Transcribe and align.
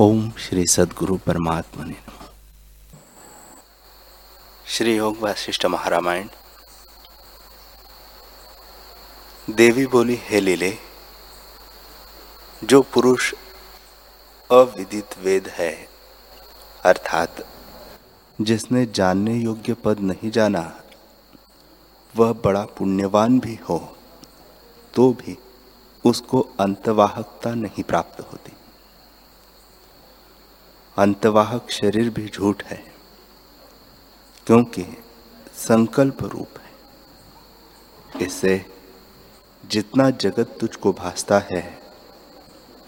ओम 0.00 0.30
श्री 0.30 0.66
सदगुरु 0.66 1.16
परमात्मा 1.16 1.84
ने 1.84 1.94
श्री 4.66 4.96
योग 4.96 5.18
वासिष्ठ 5.20 5.66
महारामायण। 5.66 6.28
देवी 9.50 9.86
बोली, 9.86 10.18
हे 10.22 10.40
लीले, 10.40 10.72
जो 12.64 12.80
पुरुष 12.82 13.32
अविदित 14.50 15.18
वेद 15.18 15.48
है, 15.48 15.72
अर्थात 16.84 17.44
जिसने 18.40 18.86
जानने 18.86 19.34
योग्य 19.34 19.74
पद 19.74 20.00
नहीं 20.00 20.30
जाना, 20.30 20.62
वह 22.14 22.32
बड़ा 22.44 22.64
पुण्यवान 22.78 23.38
भी 23.40 23.58
हो 23.68 23.78
तो 24.94 25.12
भी 25.12 25.36
उसको 26.04 26.40
अंतवाहकता 26.60 27.54
नहीं 27.54 27.82
प्राप्त 27.82 28.20
होती। 28.20 28.52
अंतवाहक 31.00 31.70
शरीर 31.70 32.10
भी 32.10 32.26
झूठ 32.28 32.62
है, 32.64 32.82
क्योंकि 34.46 34.82
संकल्प 35.56 36.22
रूप 36.22 36.58
है। 36.58 38.26
इससे 38.26 38.64
जितना 39.64 40.10
जगत 40.10 40.56
तुझको 40.60 40.92
भासता 40.92 41.38
है, 41.50 41.62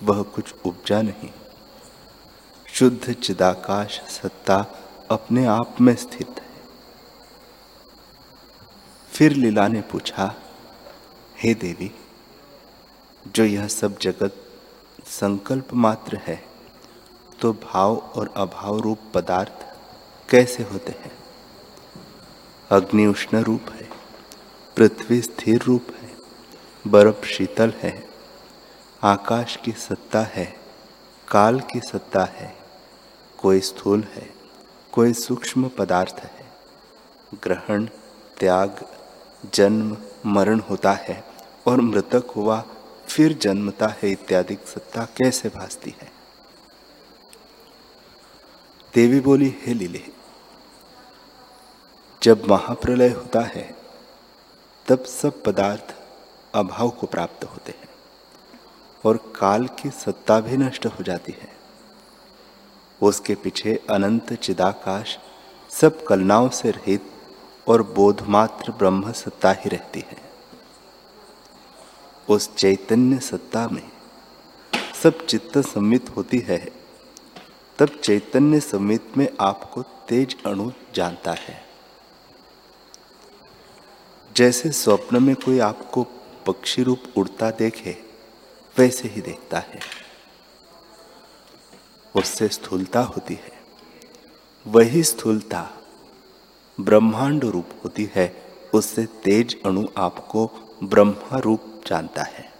वह 0.02 0.22
कुछ 0.22 0.54
उपजा 0.64 1.00
नहीं। 1.02 1.30
शुद्ध 2.66 3.12
चिदाकाश 3.12 4.00
सत्ता 4.10 4.64
अपने 5.10 5.46
आप 5.46 5.80
में 5.80 5.94
स्थित 5.96 6.28
है। 6.28 6.50
फिर 9.12 9.32
लीला 9.32 9.68
ने 9.68 9.80
पूछा, 9.82 10.34
हे 11.38 11.54
देवी, 11.54 11.90
जो 13.26 13.44
यह 13.44 13.68
सब 13.68 13.98
जगत 13.98 14.36
संकल्प 15.10 15.74
मात्र 15.74 16.16
है 16.16 16.51
तो 17.42 17.52
भाव 17.52 17.96
और 17.96 18.34
अभाव 18.36 18.78
रूप 18.78 18.98
पदार्थ 19.14 19.66
कैसे 20.30 20.62
होते 20.62 20.92
हैं? 20.92 21.12
अग्नि 22.70 23.06
उष्ण 23.06 23.40
रूप 23.40 23.60
है, 23.70 23.88
पृथ्वी 24.76 25.22
स्थिर 25.22 25.62
रूप 25.62 25.86
है, 26.02 26.10
बर्फ़ 26.86 27.26
शीतल 27.26 27.72
है, 27.76 28.04
आकाश 29.02 29.56
की 29.56 29.72
सत्ता 29.72 30.20
है, 30.20 30.56
काल 31.28 31.60
की 31.60 31.80
सत्ता 31.80 32.24
है, 32.24 32.56
कोई 33.38 33.60
स्थूल 33.60 34.04
है, 34.12 34.30
कोई 34.92 35.12
सूक्ष्म 35.12 35.68
पदार्थ 35.68 36.16
है। 36.18 36.46
ग्रहण, 37.42 37.86
त्याग, 38.40 38.86
जन्म, 39.54 39.96
मरण 40.26 40.60
होता 40.60 40.92
है 40.92 41.24
और 41.66 41.80
मृतक 41.80 42.24
हुआ, 42.36 42.64
फिर 43.06 43.32
जन्मता 43.32 43.86
है 43.86 44.12
इत्यादि 44.12 44.58
सत्ता 44.66 45.04
कैसे 45.04 45.48
भासती 45.48 45.94
है? 46.02 46.21
देवी 48.94 49.20
बोली, 49.20 49.54
हे 49.62 49.74
लीले, 49.74 50.02
जब 52.22 52.50
महाप्रलय 52.50 53.08
होता 53.08 53.40
है, 53.40 53.76
तब 54.86 55.04
सब 55.04 55.42
पदार्थ 55.42 55.94
अभाव 56.54 56.90
को 56.90 57.06
प्राप्त 57.06 57.44
होते 57.44 57.72
हैं 57.72 57.88
और 59.04 59.16
काल 59.16 59.66
की 59.66 59.90
सत्ता 59.90 60.40
भी 60.40 60.56
नष्ट 60.56 60.86
हो 60.86 61.04
जाती 61.04 61.32
है। 61.32 61.52
उसके 63.02 63.34
पीछे 63.34 63.82
अनंत 63.90 64.32
चिदाकाश 64.32 65.18
सब 65.70 66.04
कलनाओं 66.04 66.48
से 66.48 66.70
रहित 66.70 67.12
और 67.68 67.82
बोधमात्र 67.82 68.72
ब्रह्म 68.72 69.12
सत्ता 69.12 69.52
ही 69.52 69.68
रहती 69.68 70.00
है। 70.00 70.16
उस 72.28 72.54
चैतन्य 72.54 73.18
सत्ता 73.18 73.68
में 73.68 73.90
सब 75.02 75.26
चित्त 75.26 75.58
सम्मित 75.58 76.16
होती 76.16 76.38
है। 76.38 76.81
तब 77.82 77.88
चैतन्य 77.88 78.60
समित 78.60 79.16
में 79.16 79.28
आपको 79.40 79.82
तेज 79.82 80.44
अणु 80.46 80.72
जानता 80.94 81.32
है। 81.32 81.64
जैसे 84.36 84.72
स्वप्न 84.72 85.22
में 85.22 85.36
कोई 85.36 85.58
आपको 85.58 86.02
पक्षी 86.46 86.82
रूप 86.82 87.02
उड़ता 87.16 87.50
देखे, 87.50 88.04
वैसे 88.78 89.08
ही 89.08 89.20
देखता 89.20 89.58
है। 89.58 89.80
उससे 92.16 92.48
स्थूलता 92.48 93.00
होती 93.00 93.34
है। 93.34 93.52
वही 94.66 95.02
स्थूलता 95.02 95.70
ब्रह्मांड 96.80 97.44
रूप 97.44 97.68
होती 97.84 98.10
है, 98.14 98.56
उससे 98.74 99.06
तेज 99.06 99.62
अणु 99.62 99.86
आपको 99.96 100.50
ब्रह्मा 100.84 101.38
रूप 101.38 101.82
जानता 101.86 102.22
है। 102.22 102.52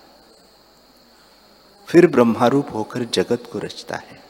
फिर 1.87 2.07
ब्रह्मा 2.07 2.47
रूप 2.47 2.67
होकर 2.75 3.05
जगत 3.05 3.49
को 3.53 3.59
रचता 3.59 3.97
है। 3.97 4.22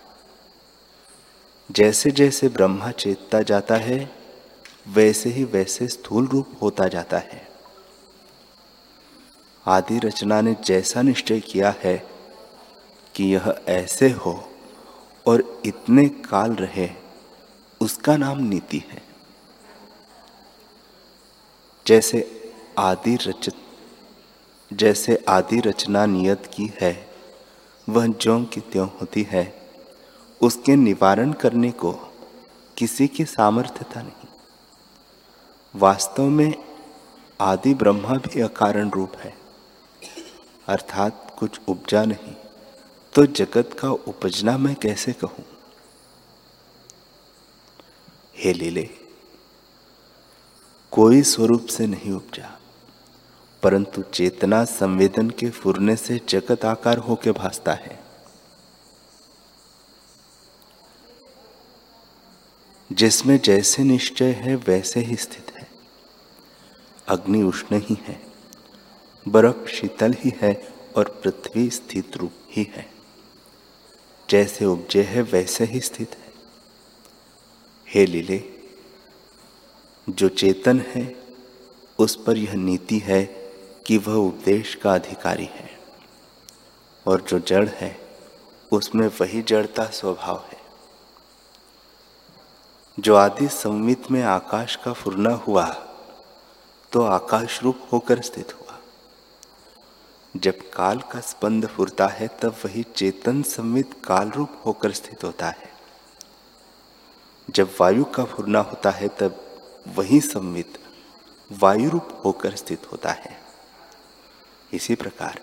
जैसे 1.71 2.11
जैसे 2.11 2.49
ब्रह्मा 2.49 2.91
चेतता 2.91 3.43
जाता 3.43 3.75
है, 3.75 4.11
वैसे 4.89 5.31
ही 5.31 5.45
वैसे 5.45 5.89
स्थूल 5.89 6.27
रूप 6.27 6.59
होता 6.62 6.89
जाता 6.89 7.19
है। 7.19 7.49
आदि 9.67 9.99
रचना 9.99 10.41
ने 10.41 10.56
जैसा 10.65 11.03
निश्चय 11.03 11.41
किया 11.41 11.75
है 11.78 12.06
कि 13.15 13.25
यह 13.25 13.61
ऐसे 13.69 14.11
हो 14.11 14.51
और 15.27 15.62
इतने 15.67 16.09
काल 16.09 16.53
रहे, 16.53 16.91
उसका 17.81 18.17
नाम 18.17 18.39
नीति 18.39 18.83
है। 18.89 19.03
जैसे 21.87 22.53
आदि 22.78 23.17
रचित, 23.17 23.55
जैसे 24.72 25.25
आदि 25.28 25.61
रचना 25.61 26.06
नियत 26.06 26.51
की 26.55 26.72
है, 26.81 27.09
वह 27.89 28.06
ज्यों 28.06 28.45
की 28.45 28.61
त्यों 28.61 28.89
होती 29.01 29.22
है 29.22 29.62
उसके 30.42 30.76
निवारण 30.76 31.32
करने 31.32 31.70
को 31.70 31.92
किसी 32.76 33.06
की 33.08 33.25
सामर्थ्यता 33.25 34.03
नहीं। 34.03 34.28
वास्तव 35.75 36.22
में 36.22 36.54
आदि 37.41 37.75
ब्रह्मा 37.75 38.16
भी 38.16 38.41
अकारण 38.41 38.91
रूप 38.91 39.16
है, 39.16 39.34
अर्थात 40.69 41.34
कुछ 41.38 41.60
उपजा 41.69 42.04
नहीं। 42.04 42.34
तो 43.12 43.26
जगत 43.26 43.76
का 43.78 43.91
उपजना 43.91 44.56
मैं 44.58 44.75
कैसे 44.76 45.12
कहूँ? 45.12 45.44
हे 48.36 48.53
लीले, 48.53 48.88
कोई 50.92 51.22
स्वरूप 51.22 51.66
से 51.66 51.86
नहीं 51.86 52.12
उपजा, 52.12 52.50
परंतु 53.62 54.03
चेतना 54.03 54.64
संवेदन 54.64 55.30
के 55.30 55.50
फुरने 55.50 55.97
से 55.97 56.20
जगत 56.28 56.64
आकार 56.64 56.98
होके 56.98 57.32
भासता 57.32 57.72
है। 57.72 58.02
जिसमें 62.92 63.38
जैसे 63.38 63.84
निश्चय 63.84 64.32
है, 64.32 64.56
वैसे 64.56 65.00
ही 65.00 65.16
स्थित 65.16 65.53
है। 65.56 65.69
अग्नि 67.08 67.42
उष्ण 67.42 67.80
ही 67.80 67.98
है, 68.03 68.22
बर्फ़ 69.28 69.69
शीतल 69.69 70.14
ही 70.19 70.32
है 70.36 70.75
और 70.97 71.20
पृथ्वी 71.25 71.70
स्थित 71.70 72.16
रूप 72.16 72.32
ही 72.50 72.70
है। 72.75 72.91
जैसे 74.30 74.64
उपजे 74.64 75.03
है, 75.03 75.22
वैसे 75.22 75.64
ही 75.64 75.80
स्थित 75.80 76.10
है। 76.14 76.32
हे 77.88 78.06
लीले, 78.06 78.44
जो 80.10 80.28
चेतन 80.28 80.80
है, 80.80 81.16
उस 81.98 82.24
पर 82.24 82.36
यह 82.36 82.54
नीति 82.54 82.98
है 82.98 83.24
कि 83.86 83.98
वह 83.98 84.14
उपदेश 84.14 84.74
का 84.74 84.94
अधिकारी 84.94 85.44
है, 85.44 85.70
और 87.06 87.20
जो 87.20 87.38
जड़ 87.38 87.69
है, 87.69 88.00
उसमें 88.72 89.09
वही 89.09 89.42
जड़ता 89.42 89.84
स्वभाव 89.84 90.44
है। 90.53 90.62
जो 93.00 93.14
आदि 93.16 93.48
संवित 93.48 94.10
में 94.10 94.22
आकाश 94.22 94.76
का 94.76 94.92
फुरना 94.92 95.30
हुआ 95.30 95.66
तो 96.92 97.03
आकाश 97.03 97.62
रूप 97.62 97.88
होकर 97.92 98.20
स्थित 98.20 98.53
हुआ। 98.53 98.78
जब 100.36 100.70
काल 100.70 100.98
का 100.98 101.20
स्पंद 101.20 101.66
फुरता 101.66 102.06
है, 102.06 102.28
तब 102.28 102.56
वही 102.64 102.82
चेतन 102.82 103.42
संवित 103.42 103.94
काल 104.04 104.30
रूप 104.30 104.62
होकर 104.66 104.92
स्थित 104.92 105.24
होता 105.24 105.48
है। 105.48 105.72
जब 107.50 107.74
वायु 107.80 108.04
का 108.04 108.24
फुरना 108.24 108.60
होता 108.60 108.91
है, 108.91 109.09
तब 109.09 109.41
वही 109.88 110.21
संवित 110.21 110.78
वायु 111.53 111.91
रूप 111.91 112.22
होकर 112.24 112.54
स्थित 112.56 112.92
होता 112.92 113.10
है। 113.10 113.41
इसी 114.72 114.95
प्रकार 114.95 115.41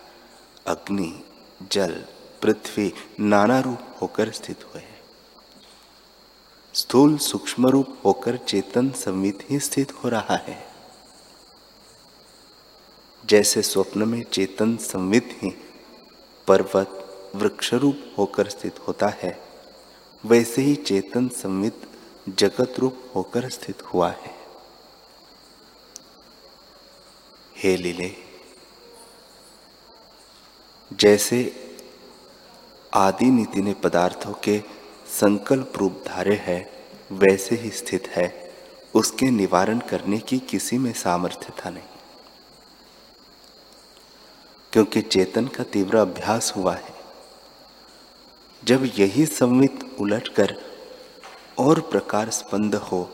अग्नि, 0.68 1.24
जल, 1.72 2.06
पृथ्वी, 2.42 2.94
नाना 3.20 3.60
रूप 3.60 3.98
होकर 4.02 4.32
स्थित 4.32 4.64
हुए 4.64 4.82
स्थूल 6.80 7.18
सूक्ष्म 7.18 7.68
रूप 7.68 7.88
होकर 8.06 8.38
चेतन 8.38 8.90
संवित 8.92 9.40
ही 9.50 9.60
स्थित 9.60 9.92
हो 9.94 10.10
रहा 10.10 10.36
है। 10.36 10.58
जैसे 13.24 13.62
स्वप्न 13.62 14.08
में 14.08 14.24
चेतन 14.24 14.76
संवित 14.78 15.40
ही 15.42 15.50
पर्वत 16.48 17.32
वृक्ष 17.36 17.74
रूप 17.74 18.16
होकर 18.18 18.50
स्थित 18.50 18.80
होता 18.80 19.08
है, 19.08 19.40
वैसे 20.24 20.62
ही 20.62 20.76
चेतन 20.76 21.28
संवित 21.28 21.82
जगत 22.30 22.80
रूप 22.80 23.12
होकर 23.16 23.50
स्थित 23.50 23.82
हुआ 23.84 24.10
है। 24.12 24.34
हे 27.56 27.78
लीले, 27.78 28.12
जैसे 30.92 31.40
आदि 32.94 33.26
नीति 33.26 33.62
ने 33.62 33.74
पदार्थों 33.74 34.34
के 34.34 34.79
संकल्प 35.10 35.74
रूप 35.78 36.04
धारे 36.08 36.36
है, 36.36 36.88
वैसे 37.12 37.56
ही 37.56 37.70
स्थित 37.70 38.08
है। 38.08 38.54
उसके 38.94 39.30
निवारण 39.30 39.80
करने 39.80 40.18
की 40.18 40.40
किसी 40.40 40.78
में 40.78 40.94
सामर्थ्यता 40.94 41.70
नहीं। 41.70 41.84
क्योंकि 44.74 45.02
चेतन 45.02 45.48
का 45.48 45.64
तीव्र 45.64 45.98
अभ्यास 45.98 46.54
हुआ 46.56 46.76
है। 46.76 46.94
जब 48.64 48.92
यही 48.98 49.26
संवित 49.26 49.98
उलटकर 50.00 50.58
और 51.58 51.80
प्रकार 51.80 52.30
स्पंद 52.30 52.76
हो, 52.76 53.10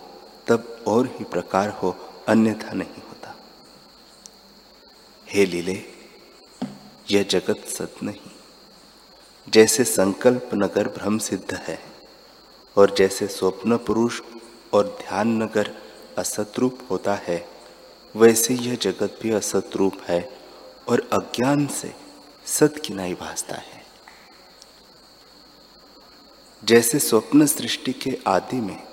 तब 0.47 0.83
और 0.87 1.07
ही 1.07 1.23
प्रकार 1.23 1.69
हो, 1.69 1.97
अन्यथा 2.27 2.73
नहीं 2.73 3.01
होता। 3.07 3.35
हे 5.29 5.45
लीले, 5.45 5.85
यह 7.11 7.23
जगत 7.23 7.67
सत 7.67 7.95
नहीं। 8.03 8.34
जैसे 9.49 9.83
संकल्प 9.83 10.49
नगर 10.53 10.87
भ्रम 10.87 11.17
सिद्ध 11.17 11.53
है, 11.53 11.79
और 12.77 12.95
जैसे 12.95 13.27
स्वप्न 13.27 13.77
पुरुष 13.77 14.21
और 14.73 14.97
ध्यान 15.01 15.43
नगर 15.43 15.71
असतरूप 16.17 16.79
होता 16.89 17.15
है, 17.15 17.49
वैसे 18.15 18.53
यह 18.53 18.75
जगत 18.75 19.19
भी 19.21 19.31
असतरूप 19.31 19.93
है, 20.07 20.29
और 20.89 21.09
अज्ञान 21.13 21.67
से 21.67 21.93
सत 22.45 22.73
की 22.85 22.93
नहीं 22.93 23.15
भासता 23.15 23.55
है। 23.55 23.85
जैसे 26.63 26.99
स्वप्न 26.99 27.45
सृष्टि 27.45 27.93
के 27.93 28.17
आदि 28.27 28.61
में 28.61 28.83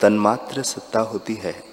तन्मात्र 0.00 0.62
सत्ता 0.62 1.00
होती 1.00 1.34
है, 1.34 1.64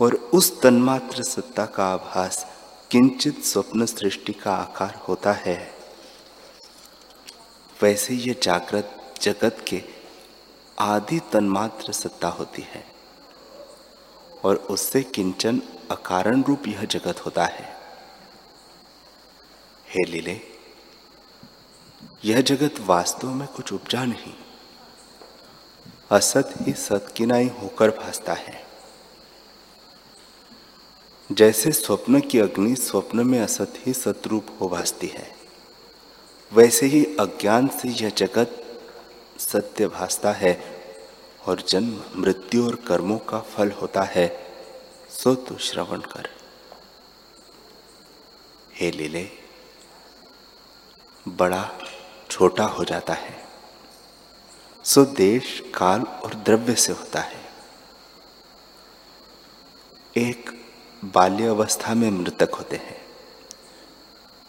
और 0.00 0.14
उस 0.14 0.62
तन्मात्र 0.62 1.22
सत्ता 1.22 1.66
का 1.66 1.86
आभास 1.86 2.46
किंचित 2.90 3.44
स्वप्न 3.44 3.86
सृष्टि 3.86 4.32
का 4.32 4.52
आकार 4.52 4.94
होता 5.08 5.32
है। 5.32 5.75
वैसे 7.82 8.14
ये 8.14 8.40
जागृत 8.42 9.14
जगत 9.22 9.64
के 9.68 9.82
आदि 10.78 11.20
तन्मात्र 11.32 11.92
सत्ता 11.92 12.28
होती 12.28 12.62
है, 12.62 12.84
और 14.44 14.56
उससे 14.56 15.02
किंचन 15.02 15.62
अकारण 15.90 16.42
रूप 16.42 16.66
यह 16.66 16.84
जगत 16.84 17.26
होता 17.26 17.44
है। 17.44 17.76
हे 19.88 20.04
लीले, 20.04 20.40
यह 22.24 22.40
जगत 22.40 22.74
वास्तव 22.80 23.30
में 23.30 23.48
कुछ 23.48 23.72
उपजा 23.72 24.04
नहीं। 24.04 24.34
असत 26.10 26.54
ही 26.60 26.72
सत 26.72 27.12
किनाई 27.16 27.48
होकर 27.48 27.90
भासता 27.90 28.32
है। 28.32 28.66
जैसे 31.32 31.72
स्वप्न 31.72 32.20
की 32.20 32.38
अग्नि 32.38 32.76
स्वप्न 32.76 33.26
में 33.26 33.40
असत 33.40 33.72
ही 33.76 33.92
सतरूप 33.92 34.58
हो 34.60 34.68
भासती 34.68 35.06
है। 35.06 35.35
वैसे 36.52 36.86
ही 36.86 37.04
अज्ञान 37.04 37.68
से 37.68 37.88
यह 37.88 38.10
जगत 38.10 38.80
सत्य 39.38 39.86
भासता 39.86 40.32
है 40.32 40.80
और 41.46 41.60
जन्म, 41.60 42.04
मृत्यु 42.16 42.66
और 42.66 42.74
कर्मों 42.74 43.18
का 43.18 43.40
फल 43.40 43.70
होता 43.70 44.02
है। 44.02 44.46
सो 45.10 45.34
तो 45.34 45.58
श्रवण 45.58 46.00
कर। 46.00 46.30
हे 48.74 48.90
लीले, 48.90 49.30
बड़ा 51.28 51.70
छोटा 52.30 52.64
हो 52.64 52.84
जाता 52.84 53.14
है। 53.14 53.44
सो 54.84 55.04
देश, 55.04 55.62
काल 55.74 56.02
और 56.02 56.34
द्रव्य 56.34 56.74
से 56.74 56.92
होता 56.92 57.20
है। 57.20 57.46
एक 60.16 60.50
बाल्य 61.04 61.46
अवस्था 61.46 61.94
में 61.94 62.10
मृतक 62.10 62.54
होते 62.54 62.76
हैं 62.76 63.06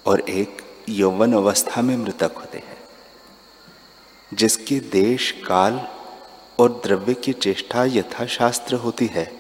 और 0.06 0.20
एक 0.20 0.67
यौवन 0.88 1.34
अवस्था 1.34 1.82
में 1.82 1.96
मृतक 1.98 2.34
होते 2.38 2.58
हैं, 2.58 2.78
जिसके 4.32 4.80
देश, 4.80 5.32
काल 5.48 5.80
और 6.60 6.82
द्रव्य 6.86 7.14
की 7.14 7.34
चेष्टा 7.34 7.84
यथाशास्त्र 7.86 8.76
होती 8.76 9.06
है, 9.06 9.32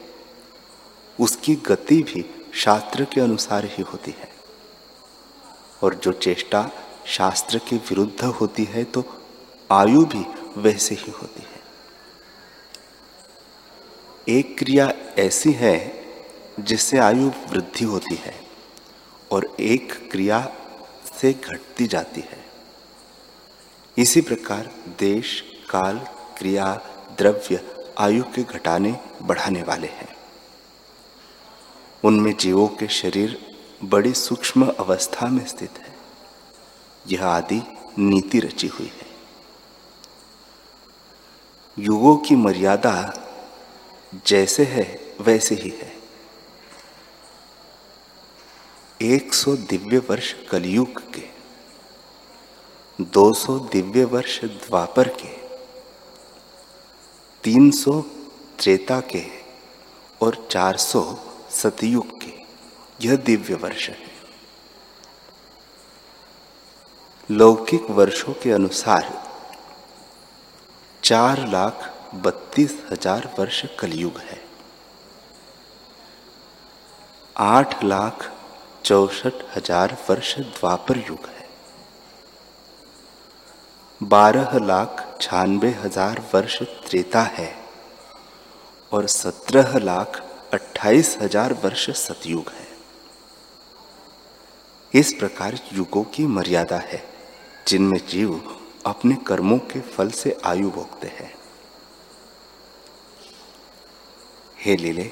उसकी 1.20 1.56
गति 1.56 2.02
भी 2.04 2.26
शास्त्र 2.56 3.06
के 3.06 3.22
अनुसार 3.22 3.66
ही 3.66 3.84
होती 3.84 4.12
है। 4.12 4.30
और 5.84 5.96
जो 5.96 6.12
चेष्टा 6.12 6.70
शास्त्र 7.06 7.58
के 7.60 7.76
विरुद्ध 7.76 8.24
होती 8.24 8.64
है 8.64 8.84
तो 8.84 9.04
आयु 9.72 10.06
भी 10.06 10.26
वैसे 10.58 10.96
ही 10.96 11.12
होती 11.12 11.42
है। 11.42 11.58
एक 14.30 14.58
क्रिया 14.58 14.92
ऐसी 15.20 15.52
है, 15.52 15.78
जिससे 16.60 16.98
आयु 16.98 17.32
वृद्धि 17.50 17.86
होती 17.86 18.16
है, 18.16 18.36
और 19.32 19.56
एक 19.60 19.94
क्रिया 20.12 20.48
से 21.22 21.34
घटती 21.34 21.88
जाती 21.88 22.22
है। 22.22 22.46
इसी 23.98 24.22
प्रकार 24.22 24.72
देश, 25.00 25.44
काल, 25.70 25.98
क्रिया, 26.38 26.76
द्रव्य, 27.18 27.76
आयु 27.98 28.24
के 28.24 28.44
घटाने, 28.44 29.00
बढ़ाने 29.22 29.64
वाले 29.64 29.88
हैं। 29.88 30.18
उनमें 32.04 32.38
जीवों 32.38 32.68
के 32.68 32.88
शरीर 32.88 33.58
बड़ी 33.84 34.14
सूक्ष्म 34.14 34.74
अवस्था 34.80 35.28
में 35.28 35.46
स्थित 35.46 35.72
है। 35.78 35.96
यह 37.08 37.26
आदि 37.26 37.62
नीति 38.00 38.40
रची 38.40 38.68
हुई 38.68 38.88
है। 38.88 39.08
युगों 41.80 42.18
की 42.18 42.36
मर्यादा 42.36 43.24
जैसे 44.28 44.64
है, 44.64 45.16
वैसे 45.22 45.56
ही 45.56 45.70
है। 45.70 45.97
एक 49.00 49.34
सौ 49.34 49.56
दिव्य 49.70 49.98
वर्ष 50.00 50.32
कलयुग 50.50 51.00
के, 51.14 51.22
दो 53.00 53.32
सौ 53.34 53.58
दिव्य 53.74 54.04
वर्ष 54.06 54.40
द्वापर 54.44 55.08
के, 55.20 55.28
तीन 57.44 57.70
सौ 57.72 58.00
त्रेता 58.60 59.00
के 59.12 59.24
और 60.22 60.36
चार 60.52 60.78
सौ 60.78 61.02
सतयुग 61.52 62.12
के, 62.22 62.34
यह 63.00 63.16
दिव्य 63.16 63.56
वर्ष 63.56 63.88
है। 63.90 64.06
लौकिक 67.30 67.90
वर्षों 67.92 68.34
के 68.34 68.52
अनुसार 68.52 69.12
चार 71.04 71.48
लाख 71.48 71.90
बत्तीस 72.16 72.78
हज़ार 72.92 73.30
वर्ष 73.40 73.64
कलयुग 73.80 74.18
है। 74.22 74.42
आठ 77.36 77.84
लाख 77.84 78.32
चौसठ 78.86 79.44
हज़ार 79.56 79.98
वर्ष 80.10 80.38
द्वापर 80.40 80.98
युग 81.00 81.26
है। 81.28 81.46
बारह 84.02 84.58
लाख 84.60 85.06
छियानवे 85.22 85.70
हज़ार 85.76 86.22
वर्ष 86.34 86.62
त्रेता 86.86 87.22
है 87.32 87.52
और 88.92 89.08
सत्रह 89.08 89.78
लाख 89.80 90.22
अट्ठाईस 90.54 91.18
हज़ार 91.22 91.54
वर्ष 91.64 91.90
सतयुग 91.98 92.50
है। 92.50 92.66
इस 94.94 95.14
प्रकार 95.14 95.60
युगों 95.74 96.04
की 96.06 96.26
मर्यादा 96.28 96.78
है, 96.86 97.04
जिनमें 97.68 98.00
जीव 98.10 98.42
अपने 98.86 99.16
कर्मों 99.28 99.58
के 99.72 99.80
फल 99.88 100.10
से 100.14 100.38
आयु 100.46 100.70
भोगते 100.70 101.08
हैं। 101.10 101.32
हे 104.58 104.76
लीले 104.76 105.12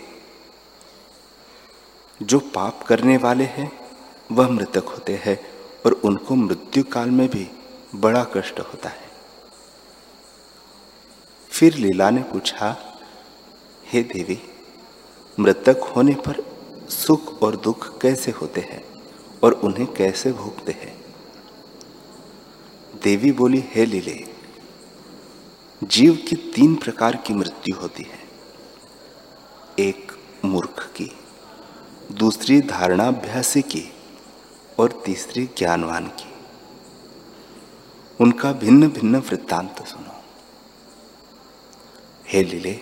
जो 2.24 2.40
पाप 2.40 2.84
करने 2.84 3.18
वाले 3.18 3.44
हैं, 3.44 3.72
वह 4.32 4.50
मृतक 4.50 4.84
होते 4.84 5.22
हैं 5.26 5.48
और 5.86 5.92
उनको 5.92 6.36
मृत्यु 6.36 6.84
काल 6.84 7.10
में 7.10 7.30
भी 7.30 7.48
बड़ा 7.96 8.24
कष्ट 8.24 8.60
होता 8.60 8.90
है। 8.90 9.10
फिर 11.50 11.76
लीला 11.76 12.10
ने 12.10 12.22
पूछा, 12.24 13.00
हे 13.86 14.04
देवी, 14.04 14.42
मृतक 15.40 15.94
होने 15.96 16.14
पर 16.14 16.56
सुख 16.90 17.42
और 17.42 17.56
दुख 17.56 18.02
कैसे 18.02 18.32
होते 18.32 18.62
हैं 18.62 18.86
और 19.44 19.54
उन्हें 19.54 19.94
कैसे 19.94 20.32
भोगते 20.32 20.72
हैं? 20.72 21.06
देवी 23.04 23.32
बोली, 23.32 23.64
हे 23.68 23.86
लीले, 23.86 24.26
जीव 25.84 26.26
की 26.30 26.36
तीन 26.36 26.76
प्रकार 26.76 27.16
की 27.16 27.34
मृत्यु 27.34 27.76
होती 27.76 28.04
है। 28.04 28.20
एक 29.80 30.12
मूर्ख 30.46 30.92
की 30.96 31.12
दूसरी 32.12 32.62
धारणाभ्यासी 32.62 33.62
की 33.62 33.94
और 34.80 35.04
तीसरी 35.06 35.50
ज्ञानवान 35.58 36.08
की। 36.08 36.34
उनका 38.22 38.52
भिन्न 38.52 38.88
भिन्न 38.88 39.16
वृत्तांत 39.16 39.86
सुनो। 39.86 40.24
हे 42.28 42.44
लीले, 42.44 42.80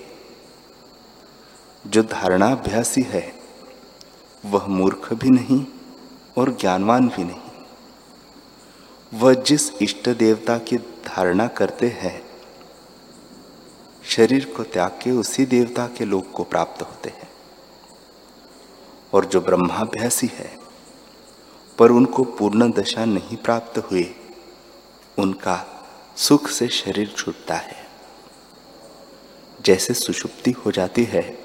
जो 1.88 2.04
धारणाभ्यासी 2.04 3.02
है, 3.02 3.36
वह 4.46 4.66
मूर्ख 4.68 5.14
भी 5.14 5.30
नहीं 5.30 5.66
और 6.38 6.58
ज्ञानवान 6.60 7.08
भी 7.08 7.24
नहीं। 7.24 7.42
वह 9.20 9.34
जिस 9.34 9.72
इष्ट 9.82 10.10
देवता 10.10 10.58
की 10.58 10.78
धारणा 10.78 11.48
करते 11.48 11.88
हैं, 11.88 12.26
शरीर 14.04 14.54
को 14.58 14.64
त्याग 14.64 15.00
के 15.04 15.12
उसी 15.12 15.46
देवता 15.46 15.88
के 15.88 16.06
लोक 16.06 16.32
को 16.32 16.44
प्राप्त 16.44 16.82
होते 16.82 17.10
हैं। 17.10 17.33
और 19.14 19.26
जो 19.26 19.42
ब्रह्माभ्यासी 19.42 20.28
है, 20.28 20.58
पर 21.78 21.92
उनको 21.92 22.24
पूर्ण 22.24 22.72
दशा 22.72 23.06
नहीं 23.06 23.38
प्राप्त 23.38 23.78
हुए 23.78 24.06
उनका 25.18 25.66
सुख 26.18 26.48
से 26.48 26.68
शरीर 26.68 27.14
छूटता 27.18 27.56
है। 27.56 27.88
जैसे 29.66 29.94
सुषुप्ति 29.94 30.52
हो 30.52 30.72
जाती 30.72 31.04
है, 31.04 31.38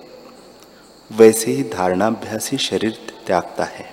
वैसे 1.13 1.53
ही 1.53 1.63
धारणाभ्यासी 1.63 2.59
शरीर 2.59 3.23
त्यागता 3.27 3.65
है 3.65 3.93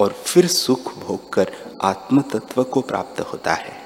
और 0.00 0.12
फिर 0.12 0.46
सुख 0.46 0.94
भोग 0.94 1.32
कर 1.32 1.50
आत्म 1.82 2.22
तत्व 2.22 2.62
को 2.64 2.80
प्राप्त 2.80 3.20
होता 3.20 3.54
है। 3.54 3.78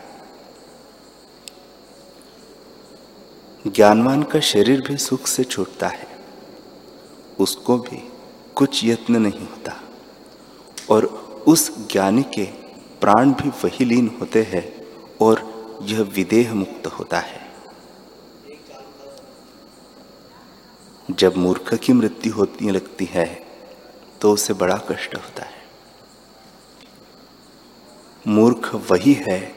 ज्ञानवान 3.66 4.22
का 4.22 4.40
शरीर 4.40 4.80
भी 4.80 4.96
सुख 4.96 5.26
से 5.26 5.44
छूटता 5.44 5.88
है, 5.88 6.06
उसको 7.38 7.78
भी 7.78 8.02
कुछ 8.56 8.84
यत्न 8.84 9.16
नहीं 9.16 9.40
होता। 9.40 9.80
और 10.90 11.04
उस 11.46 11.88
ज्ञानी 11.92 12.22
के 12.22 12.44
प्राण 13.00 13.32
भी 13.32 13.48
वही 13.48 13.84
लीन 13.84 14.16
होते 14.20 14.42
हैं 14.42 14.86
और 15.20 15.42
यह 15.82 16.00
विदेह 16.02 16.54
मुक्त 16.54 16.86
होता 16.86 17.18
है। 17.18 17.52
जब 21.10 21.36
मूर्ख 21.36 21.74
की 21.74 21.92
मृत्यु 21.92 22.32
होती 22.32 22.70
लगती 22.70 23.04
है 23.04 23.46
तो 24.20 24.32
उसे 24.32 24.52
बड़ा 24.52 24.76
कष्ट 24.76 25.14
होता 25.14 25.42
है। 25.42 25.62
मूर्ख 28.26 28.74
वही 28.74 29.12
है, 29.12 29.56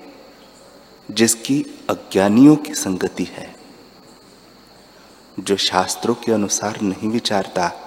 जिसकी 1.12 1.62
अज्ञानियों 1.90 2.56
की 2.56 2.74
संगति 2.74 3.24
है, 3.24 3.56
जो 5.40 5.58
शास्त्रों 5.58 6.16
के 6.16 6.32
अनुसार 6.32 6.82
नहीं 6.82 7.10
विचारता 7.10 7.87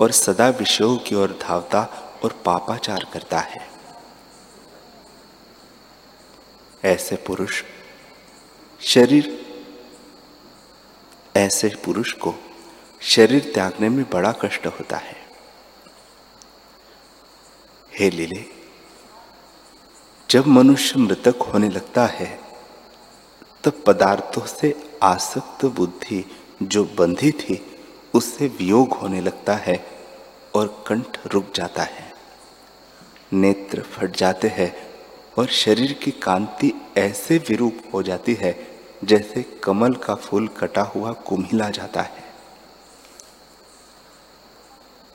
और 0.00 0.10
सदा 0.10 0.48
विषयों 0.48 0.96
की 0.96 1.14
ओर 1.14 1.38
धावता 1.42 1.80
और 2.24 2.42
पापाचार 2.44 3.06
करता 3.12 3.38
है। 3.38 3.68
ऐसे 6.84 7.16
पुरुष, 7.16 7.62
शरीर, 8.80 9.46
ऐसे 11.36 11.68
पुरुष 11.68 12.12
को 12.12 12.34
शरीर 13.00 13.50
त्यागने 13.54 13.88
में 13.88 14.10
बड़ा 14.10 14.32
कष्ट 14.32 14.66
होता 14.66 14.96
है। 14.96 15.16
हे 17.98 18.10
लीले, 18.10 18.44
जब 20.30 20.46
मनुष्य 20.46 20.98
मृतक 20.98 21.42
होने 21.42 21.68
लगता 21.68 22.06
है, 22.06 22.40
तब 23.64 23.84
पदार्थों 23.86 24.46
से 24.46 24.90
आसक्त 25.02 25.64
बुद्धि 25.64 26.30
जो 26.62 26.84
बंधी 26.84 27.30
थी 27.32 27.75
उससे 28.16 28.46
वियोग 28.48 28.92
होने 28.92 29.20
लगता 29.20 29.54
है 29.54 29.76
और 30.54 30.84
कंठ 30.86 31.18
रुक 31.26 31.52
जाता 31.54 31.82
है। 31.82 32.12
नेत्र 33.32 33.82
फट 33.82 34.16
जाते 34.16 34.48
हैं 34.48 34.74
और 35.38 35.46
शरीर 35.46 35.92
की 35.92 36.10
कांति 36.10 36.72
ऐसे 36.96 37.38
विरूप 37.38 37.82
हो 37.94 38.02
जाती 38.02 38.34
है 38.34 38.52
जैसे 39.04 39.42
कमल 39.42 39.94
का 39.94 40.14
फूल 40.14 40.48
कटा 40.48 40.82
हुआ 40.82 41.12
कुम्हिला 41.12 41.68
जाता 41.70 42.02
है। 42.02 42.24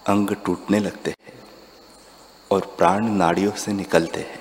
अंग 0.07 0.35
टूटने 0.45 0.79
लगते 0.79 1.11
हैं 1.11 1.33
और 2.51 2.75
प्राण 2.77 3.07
नाड़ियों 3.07 3.51
से 3.51 3.73
निकलते 3.73 4.19
हैं। 4.19 4.39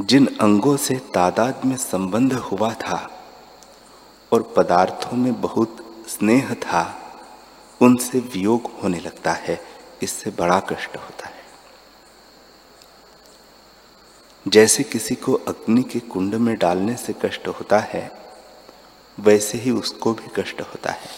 जिन 0.00 0.26
अंगों 0.40 0.76
से 0.76 0.94
तादाद 1.14 1.64
में 1.64 1.76
संबंध 1.76 2.32
हुआ 2.32 2.72
था 2.74 2.98
और 4.32 4.42
पदार्थों 4.56 5.16
में 5.16 5.40
बहुत 5.40 5.79
स्नेह 6.10 6.54
था, 6.54 7.12
उनसे 7.82 8.18
वियोग 8.18 8.80
होने 8.80 9.00
लगता 9.00 9.32
है, 9.32 9.66
इससे 10.02 10.30
बड़ा 10.30 10.60
कष्ट 10.60 10.96
होता 10.96 11.28
है। 11.28 11.44
जैसे 14.48 14.82
किसी 14.82 15.14
को 15.14 15.32
अग्नि 15.34 15.82
के 15.82 16.00
कुंड 16.00 16.34
में 16.34 16.58
डालने 16.58 16.96
से 16.96 17.12
कष्ट 17.12 17.48
होता 17.48 17.78
है, 17.78 18.32
वैसे 19.20 19.58
ही 19.58 19.70
उसको 19.70 20.12
भी 20.12 20.42
कष्ट 20.42 20.60
होता 20.60 20.90
है। 20.90 21.10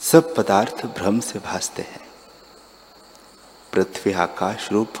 सब 0.00 0.34
पदार्थ 0.34 0.86
भ्रम 0.86 1.20
से 1.20 1.38
भासते 1.38 1.82
हैं। 1.82 2.10
पृथ्वी 3.72 4.12
आकाश 4.12 4.72
रूप 4.72 4.92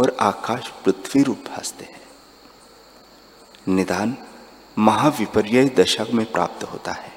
और 0.00 0.16
आकाश 0.20 0.68
पृथ्वी 0.84 1.22
रूप 1.22 1.38
भासते 1.38 1.84
हैं। 1.84 2.00
निदान 3.68 4.16
महाविपर्य 4.80 5.64
दशक 5.68 6.06
में 6.14 6.32
प्राप्त 6.32 6.62
होता 6.64 6.92
है 6.92 7.12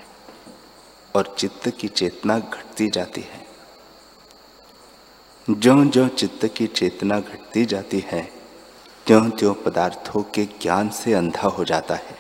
और 1.15 1.35
चित्त 1.39 1.69
की 1.69 1.87
चेतना 1.87 2.39
घटती 2.39 2.89
जाती 2.89 3.21
है। 3.21 3.45
ज्यो 5.47 5.85
ज्यो 5.85 6.07
चित्त 6.07 6.45
की 6.57 6.67
चेतना 6.67 7.19
घटती 7.19 7.65
जाती 7.65 7.99
है 8.07 8.21
त्यों 9.07 9.29
त्यों 9.29 9.53
पदार्थों 9.53 10.23
के 10.23 10.45
ज्ञान 10.45 10.89
से 10.89 11.13
अंधा 11.13 11.47
हो 11.47 11.63
जाता 11.63 11.95
है। 11.95 12.17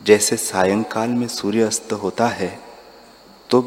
जैसे 0.00 0.36
सायंकाल 0.36 1.08
में 1.08 1.28
सूर्य 1.28 1.62
अस्त 1.62 1.92
होता 1.92 2.28
है 2.28 2.60
तो 3.50 3.62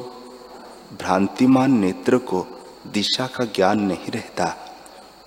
भ्रांतिमान 1.00 1.80
नेत्र 1.80 2.18
को 2.18 2.46
दिशा 2.88 3.28
का 3.28 3.46
ज्ञान 3.46 3.80
नहीं 3.80 4.12
रहता। 4.12 4.67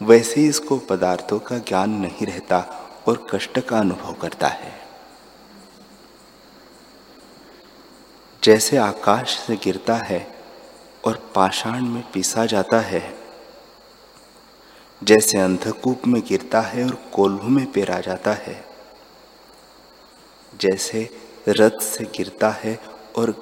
वैसे 0.00 0.44
इसको 0.46 0.76
पदार्थों 0.78 1.38
का 1.38 1.58
ज्ञान 1.58 1.90
नहीं 1.90 2.26
रहता 2.26 2.58
और 3.08 3.26
कष्ट 3.30 3.58
का 3.60 3.78
अनुभव 3.78 4.12
करता 4.12 4.48
है। 4.48 4.72
जैसे 8.42 8.76
आकाश 8.76 9.36
से 9.38 9.56
गिरता 9.56 9.94
है 9.94 10.34
और 11.04 11.30
पाषाण 11.34 11.84
में 11.84 12.02
पीसा 12.12 12.46
जाता 12.46 12.80
है, 12.80 13.02
जैसे 15.02 15.38
अंधकूप 15.38 16.06
में 16.06 16.22
गिरता 16.22 16.60
है 16.60 16.84
और 16.84 16.96
कोल्हू 17.12 17.48
में 17.48 17.70
पेरा 17.72 18.00
जाता 18.00 18.32
है, 18.32 18.64
जैसे 20.60 21.08
रथ 21.48 21.80
से 21.80 22.04
गिरता 22.04 22.50
है 22.50 22.78
और 23.16 23.34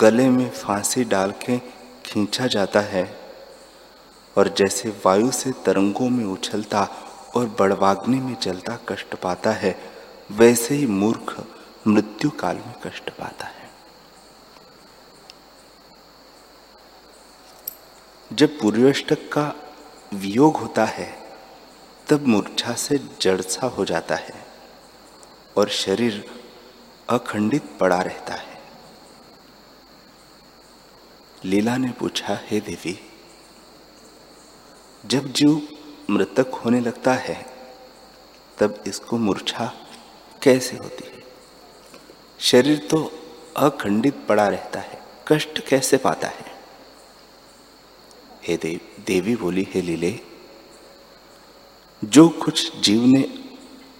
गले 0.00 0.28
में 0.28 0.50
फांसी 0.50 1.04
डाल 1.04 1.30
के 1.30 1.58
खींचा 2.04 2.46
जाता 2.46 2.80
है 2.80 3.19
और 4.36 4.48
जैसे 4.48 4.88
वायु 4.88 5.30
से 5.30 5.52
तरंगों 5.52 6.08
में 6.08 6.24
उछलता 6.24 6.88
और 7.34 7.46
बड़वाग्नि 7.60 8.20
में 8.20 8.36
जलता 8.42 8.78
कष्ट 8.88 9.14
पाता 9.14 9.50
है, 9.52 9.80
वैसे 10.30 10.74
ही 10.74 10.86
मूर्ख 10.86 11.46
मृत्यु 11.86 12.30
काल 12.30 12.56
में 12.56 12.74
कष्ट 12.86 13.10
पाता 13.10 13.46
है। 13.46 13.70
जब 18.32 18.58
पूर्वाष्टक 18.58 19.30
का 19.32 19.54
वियोग 20.14 20.56
होता 20.56 20.84
है, 20.84 21.18
तब 22.08 22.26
मूर्छा 22.26 22.72
से 22.72 23.00
जड़सा 23.20 23.66
हो 23.66 23.84
जाता 23.84 24.14
है 24.14 24.46
और 25.56 25.68
शरीर 25.68 26.24
अखंडित 27.10 27.62
पड़ा 27.80 28.00
रहता 28.02 28.34
है। 28.34 28.60
लीला 31.44 31.76
ने 31.76 31.90
पूछा, 31.90 32.38
हे 32.42 32.60
देवी 32.60 32.98
जब 35.06 35.32
जीव 35.32 35.68
मृतक 36.10 36.46
होने 36.54 36.80
लगता 36.80 37.12
है, 37.14 37.46
तब 38.58 38.84
इसको 38.86 39.18
मूर्छा 39.18 39.72
कैसे 40.42 40.76
होती 40.76 41.08
है? 41.08 41.22
शरीर 42.40 42.78
तो 42.78 43.12
अखंडित 43.56 44.26
पड़ा 44.28 44.48
रहता 44.48 44.80
है, 44.80 45.02
कष्ट 45.28 45.68
कैसे 45.68 45.96
पाता 45.96 46.28
है? 46.28 46.60
हे 48.42 48.56
देव 48.56 48.80
देवी 49.06 49.36
बोली, 49.36 49.68
हे 49.70 49.82
लीले, 49.82 50.20
जो 52.04 52.28
कुछ 52.28 52.76
जीव 52.76 53.02
ने 53.04 53.22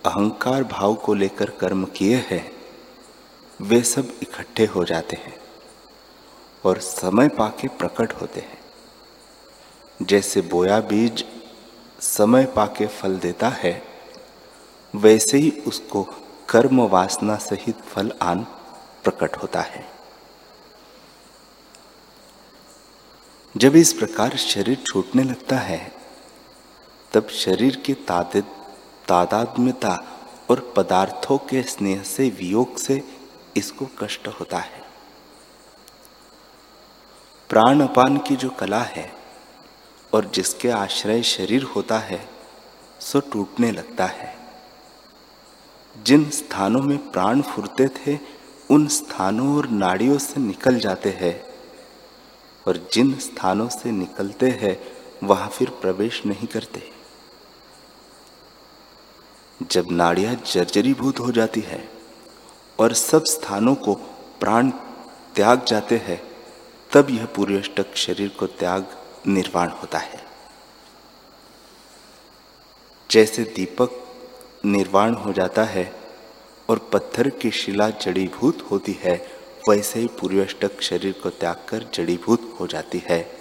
अहंकार 0.06 0.64
भाव 0.64 0.94
को 0.94 1.14
लेकर 1.14 1.50
कर्म 1.50 1.84
किए 1.84 2.16
हैं, 2.16 2.52
वे 3.60 3.82
सब 3.82 4.14
इकट्ठे 4.22 4.66
हो 4.66 4.84
जाते 4.84 5.16
हैं 5.16 5.40
और 6.64 6.78
समय 6.78 7.28
पाके 7.28 7.68
प्रकट 7.68 8.12
होते 8.12 8.40
हैं। 8.40 8.59
जैसे 10.02 10.40
बोया 10.40 10.80
बीज 10.80 11.24
समय 12.00 12.44
पाके 12.46 12.86
फल 12.86 13.18
देता 13.18 13.48
है, 13.48 13.82
वैसे 14.94 15.38
ही 15.38 15.50
उसको 15.66 16.02
कर्म 16.48 16.80
वासना 16.80 17.36
सहित 17.36 17.80
फल 17.82 18.12
आन 18.22 18.44
प्रकट 19.04 19.36
होता 19.36 19.60
है। 19.60 19.84
जब 23.56 23.76
इस 23.76 23.92
प्रकार 23.92 24.36
शरीर 24.36 24.82
छूटने 24.86 25.22
लगता 25.22 25.56
है, 25.56 25.92
तब 27.12 27.28
शरीर 27.28 27.76
की 27.76 27.94
तादात्म्यता 29.08 29.94
और 30.50 30.72
पदार्थों 30.76 31.38
के 31.38 31.62
स्नेह 31.62 32.02
से, 32.02 32.28
वियोग 32.30 32.76
से 32.78 33.02
इसको 33.56 33.86
कष्ट 33.98 34.28
होता 34.28 34.58
है। 34.58 34.82
प्राण 37.50 37.80
अपान 37.80 38.18
की 38.18 38.36
जो 38.36 38.50
कला 38.50 38.82
है 38.82 39.19
और 40.12 40.24
जिसके 40.24 40.68
आश्रय 40.68 41.22
शरीर 41.22 41.62
होता 41.62 41.98
है, 41.98 42.28
सो 43.00 43.20
टूटने 43.20 43.70
लगता 43.70 44.06
है। 44.06 44.38
जिन 46.02 46.30
स्थानों 46.30 46.82
में 46.82 47.10
प्राण 47.10 47.42
फुरते 47.42 47.88
थे, 47.88 48.18
उन 48.70 48.88
स्थानों 48.88 49.56
और 49.56 49.68
नाड़ियों 49.68 50.18
से 50.18 50.40
निकल 50.40 50.78
जाते 50.78 51.10
हैं। 51.10 51.44
और 52.68 52.88
जिन 52.92 53.18
स्थानों 53.18 53.68
से 53.68 53.90
निकलते 53.90 54.48
हैं, 54.48 54.80
वहाँ 55.26 55.48
फिर 55.48 55.70
प्रवेश 55.70 56.22
नहीं 56.26 56.46
करते। 56.46 56.92
जब 59.62 59.86
नाड़ियाँ 59.90 60.34
जर्जरीभूत 60.34 61.20
हो 61.20 61.32
जाती 61.32 61.60
है, 61.60 61.88
और 62.78 62.94
सब 62.94 63.24
स्थानों 63.24 63.74
को 63.74 63.94
प्राण 64.40 64.70
त्याग 65.34 65.64
जाते 65.64 65.96
हैं, 65.96 66.22
तब 66.92 67.10
यह 67.10 67.26
पूर्वष्टक 67.26 67.96
शरीर 67.96 68.28
को 68.28 68.46
त्याग 68.46 68.99
निर्वाण 69.26 69.68
होता 69.68 69.98
है। 69.98 70.26
जैसे 73.10 73.44
दीपक 73.44 73.90
निर्वाण 74.64 75.14
हो 75.14 75.32
जाता 75.32 75.64
है 75.64 76.00
और 76.70 76.78
पत्थर 76.78 77.28
की 77.28 77.50
शिला 77.50 77.90
जड़ीभूत 77.90 78.68
होती 78.70 78.92
है, 78.92 79.16
वैसे 79.68 80.00
ही 80.00 80.06
पूर्वष्टक 80.06 80.80
शरीर 80.82 81.12
को 81.12 81.30
त्याग 81.30 81.64
कर 81.68 81.86
जड़ीभूत 81.94 82.56
हो 82.60 82.66
जाती 82.66 83.02
है 83.06 83.40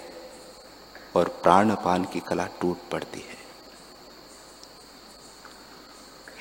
और 1.16 1.28
प्राण 1.42 1.70
अपान 1.70 2.04
की 2.04 2.20
कला 2.20 2.46
टूट 2.60 2.90
पड़ती 2.90 3.20
है। 3.20 3.38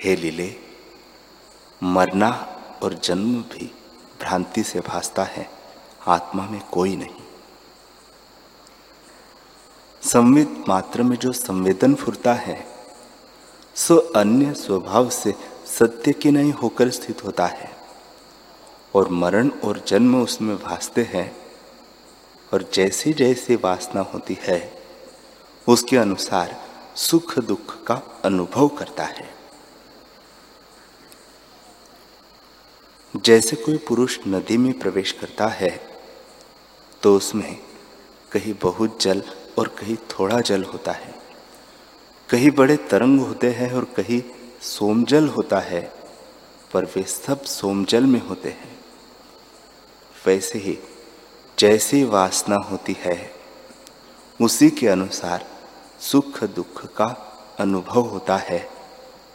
हे 0.04 0.16
लीले, 0.16 0.56
मरना 1.84 2.30
और 2.84 2.94
जन्म 2.94 3.42
भी 3.42 3.72
भ्रांति 4.20 4.64
से 4.64 4.80
भासता 4.80 5.24
है, 5.24 5.50
आत्मा 6.08 6.46
में 6.46 6.62
कोई 6.62 6.96
नहीं। 6.96 7.29
संवित 10.04 10.64
मात्र 10.68 11.04
में 11.04 11.16
जो 11.18 11.32
संवेदन 11.32 11.96
फुरता 11.96 12.34
है, 12.34 12.66
सो 13.76 13.98
अन्य 13.98 14.54
स्वभाव 14.54 15.10
से 15.10 15.34
सत्य 15.68 16.14
की 16.14 16.32
नहीं 16.32 16.52
होकर 16.52 16.90
स्थित 16.90 17.24
होता 17.26 17.46
है। 17.46 17.72
और 18.96 19.10
मरण 19.10 19.50
और 19.64 19.84
जन्म 19.88 20.22
उसमें 20.24 20.56
भासते 20.58 21.04
हैं, 21.04 21.36
और 22.54 22.70
जैसी 22.74 23.14
जैसी 23.14 23.56
वासना 23.56 24.02
होती 24.02 24.38
है, 24.42 24.82
उसके 25.68 25.98
अनुसार 25.98 26.56
सुख 26.96 27.38
दुख 27.40 27.84
का 27.84 28.02
अनुभव 28.24 28.68
करता 28.68 29.04
है। 29.04 29.28
जैसे 33.16 33.56
कोई 33.56 33.78
पुरुष 33.78 34.18
नदी 34.28 34.58
में 34.58 34.80
प्रवेश 34.80 35.12
करता 35.12 35.48
है 35.48 35.70
तो 37.04 37.16
उसमें 37.18 37.58
कहीं 38.32 38.54
बहुत 38.62 39.02
जल 39.02 39.24
और 39.60 39.68
कहीं 39.68 39.96
थोड़ा 39.96 40.42
जल 40.42 40.64
होता 40.64 40.92
है। 40.92 41.16
कहीं 42.30 42.52
बड़े 42.52 42.78
तरंग 42.78 43.20
होते 43.20 43.52
हैं 43.52 43.74
और 43.74 43.84
कहीं 43.84 44.24
सोमजल 44.62 45.28
होता 45.28 45.60
है, 45.60 45.94
पर 46.74 46.86
वे 46.86 47.04
सब 47.04 47.42
सोमजल 47.42 48.04
में 48.04 48.28
होते 48.28 48.50
हैं। 48.50 48.80
वैसे 50.28 50.60
ही 50.60 50.78
जैसी 51.60 52.04
वासना 52.04 52.56
होती 52.56 52.98
है, 53.00 53.32
उसी 54.42 54.70
के 54.70 54.88
अनुसार 54.88 55.48
सुख 56.00 56.44
दुख 56.44 56.96
का 56.96 57.08
अनुभव 57.60 58.02
होता 58.02 58.38
है 58.38 58.70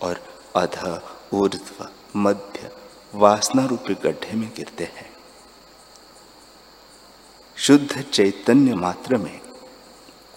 और 0.03 0.23
अध, 0.57 1.03
ऊर्ध्व, 1.35 1.89
मध्य 2.17 2.71
वासना 3.15 3.65
रूपी 3.67 3.95
गड्ढे 3.95 4.33
में 4.33 4.53
गिरते 4.57 4.85
हैं। 4.85 5.11
शुद्ध 7.57 8.03
चैतन्य 8.03 8.75
मात्र 8.75 9.17
में 9.17 9.44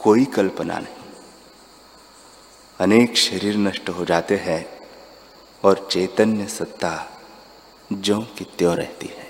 कोई 0.07 0.25
कल्पना 0.25 0.77
नहीं। 0.79 1.05
अनेक 2.79 3.17
शरीर 3.17 3.55
नष्ट 3.57 3.89
हो 3.89 4.05
जाते 4.05 4.35
हैं 4.37 4.79
और 5.63 5.87
चैतन्य 5.91 6.45
सत्ता 6.47 6.91
जो 7.91 8.19
की 8.37 8.45
त्यों 8.57 8.75
रहती 8.75 9.07
है। 9.07 9.25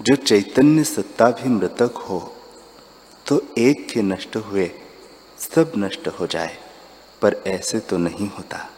जो 0.00 0.16
चैतन्य 0.16 0.84
सत्ता 0.84 1.28
भी 1.30 1.48
मृतक 1.48 1.96
हो 2.08 2.20
तो 3.26 3.40
एक 3.58 3.86
के 3.88 4.02
नष्ट 4.02 4.36
हुए 4.36 4.70
सब 5.38 5.72
नष्ट 5.78 6.08
हो 6.08 6.26
जाए, 6.26 6.56
पर 7.22 7.42
ऐसे 7.46 7.80
तो 7.80 7.98
नहीं 7.98 8.28
होता। 8.28 8.70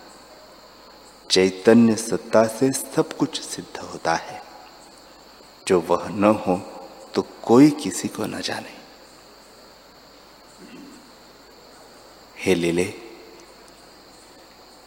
चैतन्य 1.30 1.96
सत्ता 1.96 2.44
से 2.48 2.72
सब 2.72 3.16
कुछ 3.16 3.40
सिद्ध 3.40 3.80
होता 3.80 4.14
है। 4.14 4.42
जो 5.66 5.80
वह 5.80 6.08
न 6.08 6.34
हो 6.46 6.56
तो 7.14 7.22
कोई 7.44 7.70
किसी 7.70 8.08
को 8.08 8.26
न 8.26 8.40
जाने। 8.40 8.79
हे 12.42 12.54
लीले, 12.54 12.94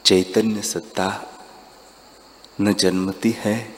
चैतन्य 0.06 0.62
सत्ता 0.62 1.34
न 2.62 2.74
जन्मती 2.74 3.36
है, 3.38 3.76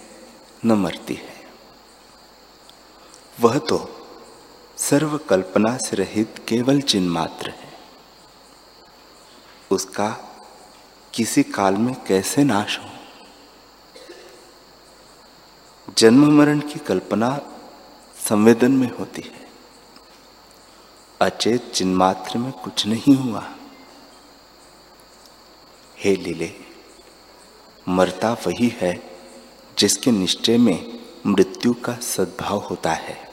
न 0.65 0.71
मरती 0.71 1.13
है। 1.13 1.47
वह 3.39 3.57
तो 3.57 4.07
सर्व 4.77 5.17
कल्पना 5.17 5.77
से 5.77 5.95
रहित 5.95 6.45
केवल 6.47 6.81
चिन्ह 6.81 7.11
मात्र 7.11 7.49
है। 7.49 7.73
उसका 9.71 10.09
किसी 11.13 11.43
काल 11.43 11.73
में 11.73 12.03
कैसे 12.03 12.43
नाश 12.43 12.79
हो? 12.79 12.89
जन्म 15.97 16.37
मरण 16.37 16.59
की 16.59 16.79
कल्पना 16.79 17.41
संवेदन 18.29 18.71
में 18.71 18.97
होती 18.97 19.21
है। 19.21 19.47
अचेत 21.21 21.71
चिन्मात्र 21.71 22.37
में 22.37 22.51
कुछ 22.51 22.87
नहीं 22.87 23.15
हुआ। 23.15 23.54
हे 25.97 26.15
लीले, 26.15 26.53
मरता 27.89 28.33
वही 28.33 28.67
है 28.67 29.17
जिसके 29.79 30.11
निश्चय 30.11 30.57
में 30.57 30.99
मृत्यु 31.25 31.73
का 31.73 31.95
सद्भाव 31.95 32.57
होता 32.57 32.93
है। 32.93 33.29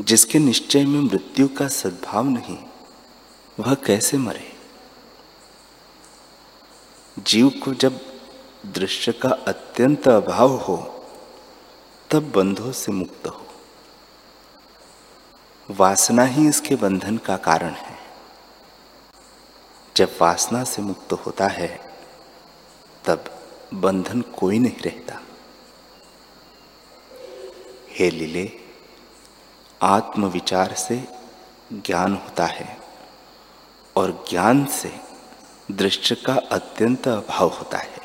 जिसके 0.00 0.38
निश्चय 0.38 0.84
में 0.84 1.00
मृत्यु 1.00 1.48
का 1.48 1.68
सद्भाव 1.68 2.24
नहीं, 2.28 2.58
वह 3.60 3.74
कैसे 3.74 4.16
मरे? 4.16 4.52
जीव 7.18 7.48
को 7.48 7.74
जब 7.74 8.00
दृश्य 8.66 9.12
का 9.12 9.28
अत्यंत 9.28 10.08
अभाव 10.08 10.50
हो, 10.50 11.06
तब 12.10 12.32
बंधों 12.32 12.72
से 12.72 12.92
मुक्त 12.92 13.26
हो। 13.26 13.46
वासना 15.70 16.24
ही 16.24 16.48
इसके 16.48 16.76
बंधन 16.76 17.16
का 17.18 17.36
कारण 17.36 17.70
है। 17.70 17.97
जब 19.98 20.18
वासना 20.20 20.64
से 20.64 20.82
मुक्त 20.82 21.12
होता 21.12 21.46
है, 21.46 21.80
तब 23.04 23.24
बंधन 23.74 24.20
कोई 24.20 24.58
नहीं 24.58 24.80
रहता। 24.80 25.20
हे 27.90 28.10
लीले, 28.10 28.52
आत्मविचार 29.82 30.74
से 30.74 31.04
ज्ञान 31.72 32.14
होता 32.14 32.46
है 32.46 32.78
और 33.96 34.24
ज्ञान 34.30 34.64
से 34.64 35.00
दृश्य 35.70 36.14
का 36.14 36.34
अत्यंत 36.34 37.08
अभाव 37.08 37.48
होता 37.48 37.78
है। 37.78 37.98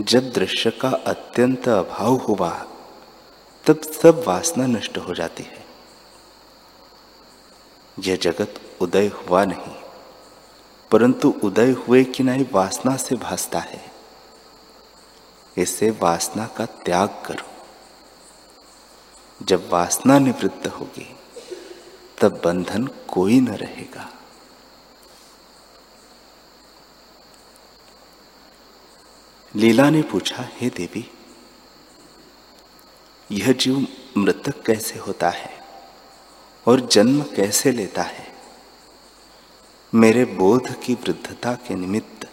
जब 0.00 0.32
दृश्य 0.32 0.70
का 0.70 0.88
अत्यंत 0.88 1.68
अभाव 1.68 2.14
हुआ, 2.14 2.66
तब 3.66 3.82
सब 3.82 4.24
वासना 4.26 4.66
नष्ट 4.66 4.98
हो 4.98 5.14
जाती 5.14 5.42
है। 5.42 5.66
यह 7.98 8.16
जगत 8.16 8.71
उदय 8.82 9.06
हुआ 9.08 9.44
नहीं, 9.44 9.74
परंतु 10.90 11.34
उदय 11.42 11.70
हुए 11.70 12.04
कि 12.04 12.22
नहीं 12.22 12.46
वासना 12.52 12.96
से 12.96 13.16
भासता 13.16 13.58
है। 13.58 13.90
इसे 15.56 15.90
वासना 15.90 16.46
का 16.46 16.66
त्याग 16.66 17.22
करो। 17.26 17.50
जब 19.42 19.68
वासना 19.70 20.18
निवृत्त 20.18 20.66
होगी, 20.66 21.16
तब 22.20 22.40
बंधन 22.44 22.86
कोई 23.08 23.40
न 23.40 23.48
रहेगा। 23.48 24.08
लीला 29.54 29.88
ने 29.90 30.02
पूछा, 30.02 30.48
हे 30.52 30.68
देवी, 30.70 31.10
यह 33.30 33.52
जीव 33.52 33.86
मृतक 34.16 34.62
कैसे 34.62 34.98
होता 34.98 35.30
है 35.30 35.50
और 36.66 36.80
जन्म 36.86 37.22
कैसे 37.22 37.72
लेता 37.72 38.02
है? 38.02 38.31
मेरे 39.94 40.24
बोध 40.24 40.80
की 40.80 40.94
वृद्धता 40.94 41.54
के 41.54 41.74
निमित्त 41.74 42.28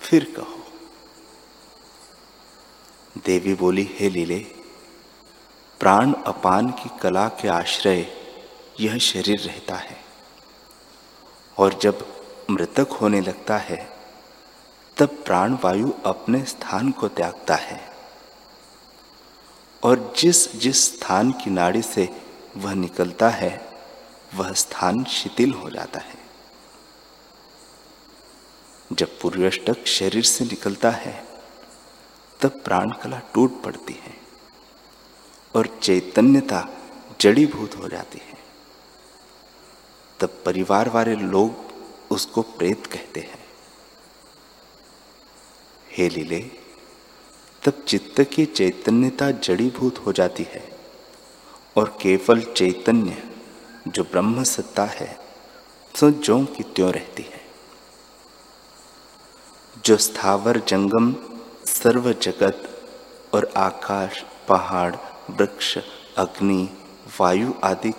फिर 0.00 0.34
कहो। 0.36 0.64
देवी 3.24 3.54
बोली, 3.54 3.90
हे 3.92 4.10
लीले, 4.10 4.38
प्राण 5.80 6.12
अपान 6.12 6.70
की 6.70 6.90
कला 7.02 7.28
के 7.28 7.48
आश्रय 7.48 8.06
यह 8.80 8.98
शरीर 8.98 9.40
रहता 9.40 9.76
है। 9.76 10.04
और 11.58 11.78
जब 11.82 12.24
मृतक 12.50 12.88
होने 13.00 13.20
लगता 13.20 13.56
है, 13.56 13.96
तब 14.96 15.08
प्राण 15.08 15.56
वायु 15.64 15.92
अपने 16.06 16.44
स्थान 16.44 16.90
को 16.90 17.08
त्यागता 17.08 17.54
है। 17.54 17.90
और 19.82 20.14
जिस 20.18 20.56
जिस 20.56 20.96
स्थान 20.96 21.30
की 21.30 21.50
नाड़ी 21.50 21.82
से 21.82 22.08
वह 22.56 22.74
निकलता 22.74 23.28
है, 23.28 23.70
वह 24.34 24.52
स्थान 24.52 25.04
शिथिल 25.04 25.52
हो 25.52 25.70
जाता 25.70 26.00
है। 26.00 26.15
जब 28.96 29.20
पूर्वष्टक 29.20 29.86
शरीर 29.86 30.24
से 30.24 30.44
निकलता 30.44 30.90
है, 30.90 31.26
तब 32.40 32.50
प्राण 32.64 32.90
कला 32.90 33.20
टूट 33.34 33.62
पड़ती 33.62 33.92
है 33.92 34.14
और 35.56 35.78
चैतन्यता 35.82 36.68
जड़ीभूत 37.20 37.74
हो 37.76 37.88
जाती 37.88 38.18
है। 38.18 38.38
तब 40.20 40.42
परिवार 40.46 40.88
वाले 40.88 41.14
लोग 41.14 41.54
उसको 42.10 42.42
प्रेत 42.42 42.86
कहते 42.86 43.20
हैं। 43.20 43.46
हे 45.90 46.08
लीले, 46.08 46.40
तब 47.64 47.84
चित्त 47.88 48.20
की 48.20 48.46
चैतन्यता 48.46 49.30
जड़ीभूत 49.30 49.98
हो 49.98 50.12
जाती 50.12 50.42
है 50.42 50.78
और 51.76 51.98
केवल 52.02 52.42
चैतन्य 52.42 53.22
जो 53.88 54.02
ब्रह्म 54.04 54.42
सत्ता 54.42 54.84
है, 54.84 55.18
सो 55.96 56.10
जो 56.10 56.44
की 56.44 56.62
त्यों 56.62 56.92
रहती 56.92 57.22
है। 57.22 57.35
जो 59.86 59.96
स्थावर 59.96 60.58
जंगम 60.58 61.14
सर्व 61.66 62.12
जगत 62.12 62.82
और 63.34 63.52
आकाश, 63.56 64.24
पहाड़, 64.48 64.96
वृक्ष, 65.30 65.78
अग्नि, 66.18 66.68
वायु 67.20 67.52
आदि 67.64 67.94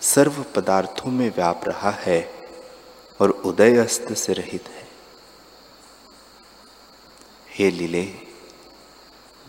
सर्व 0.00 0.44
पदार्थों 0.56 1.10
में 1.10 1.34
व्याप 1.36 1.60
रहा 1.64 1.90
है 1.90 2.34
और 3.20 3.30
उदय 3.30 3.76
अस्त 3.76 4.12
से 4.12 4.32
रहित 4.32 4.68
है। 4.68 4.88
हे 7.50 7.70
लीले, 7.70 8.14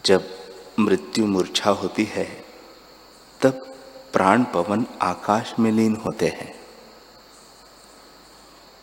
जब 0.06 0.30
मृत्यु 0.80 1.26
मूर्छा 1.26 1.70
होती 1.70 2.04
है, 2.04 2.46
तब 3.42 3.76
प्राण 4.14 4.44
पवन 4.44 4.86
आकाश 5.02 5.54
में 5.60 5.72
लीन 5.72 5.96
होते 5.96 6.28
हैं। 6.28 6.60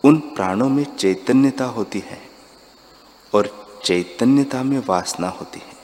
उन 0.05 0.16
प्राणों 0.16 0.69
में 0.69 0.97
चैतन्यता 0.97 1.64
होती 1.64 1.99
है। 1.99 2.26
और 3.37 3.81
चैतन्यता 3.85 4.62
में 4.62 4.83
वासना 4.87 5.29
होती 5.29 5.61
है। 5.61 5.77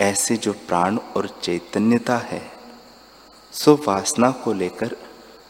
ऐसे 0.00 0.36
जो 0.36 0.52
प्राण 0.52 0.98
और 0.98 1.40
चैतन्यता 1.42 2.18
है, 2.18 2.52
सो 3.52 3.74
वासना 3.86 4.30
को 4.30 4.52
लेकर 4.52 4.96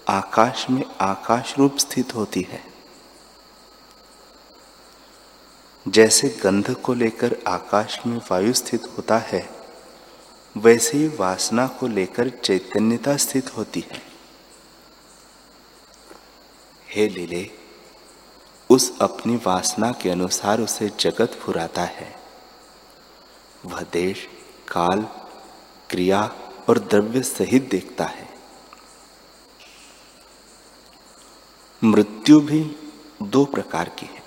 आकाश 0.09 0.71
में 0.71 0.85
आकाश 1.01 1.59
रूप 1.59 1.77
स्थित 1.77 2.15
होती 2.15 2.43
है। 2.43 2.63
जैसे 5.89 6.29
गंध 6.29 6.75
को 6.75 6.95
लेकर 6.95 7.37
आकाश 7.49 7.99
में 8.07 8.21
वायु 8.31 8.53
स्थित 8.53 8.83
होता 8.97 9.19
है, 9.19 9.49
वैसे 10.57 10.99
ही 10.99 11.09
वासना 11.09 11.67
को 11.67 11.87
लेकर 11.87 12.29
चैतन्यता 12.29 13.17
स्थित 13.17 13.57
होती 13.57 13.85
है। 13.93 14.03
हे 16.89 17.09
लीले 17.09 17.64
उस 18.75 18.99
अपनी 19.01 19.37
वासना 19.37 19.93
के 19.93 20.11
अनुसार 20.11 20.61
उसे 20.61 20.89
जगत 21.01 21.31
फुराता 21.43 21.83
है। 21.83 22.21
वह 23.67 23.81
देश, 23.81 24.29
काल, 24.69 25.03
क्रिया 25.91 26.37
और 26.69 26.79
द्रव्य 26.79 27.23
सहित 27.23 27.71
देखता 27.71 28.05
है। 28.05 28.29
मृत्यु 31.85 32.41
भी 32.41 32.77
दो 33.23 33.45
प्रकार 33.45 33.89
की 33.89 34.07
है। 34.07 34.23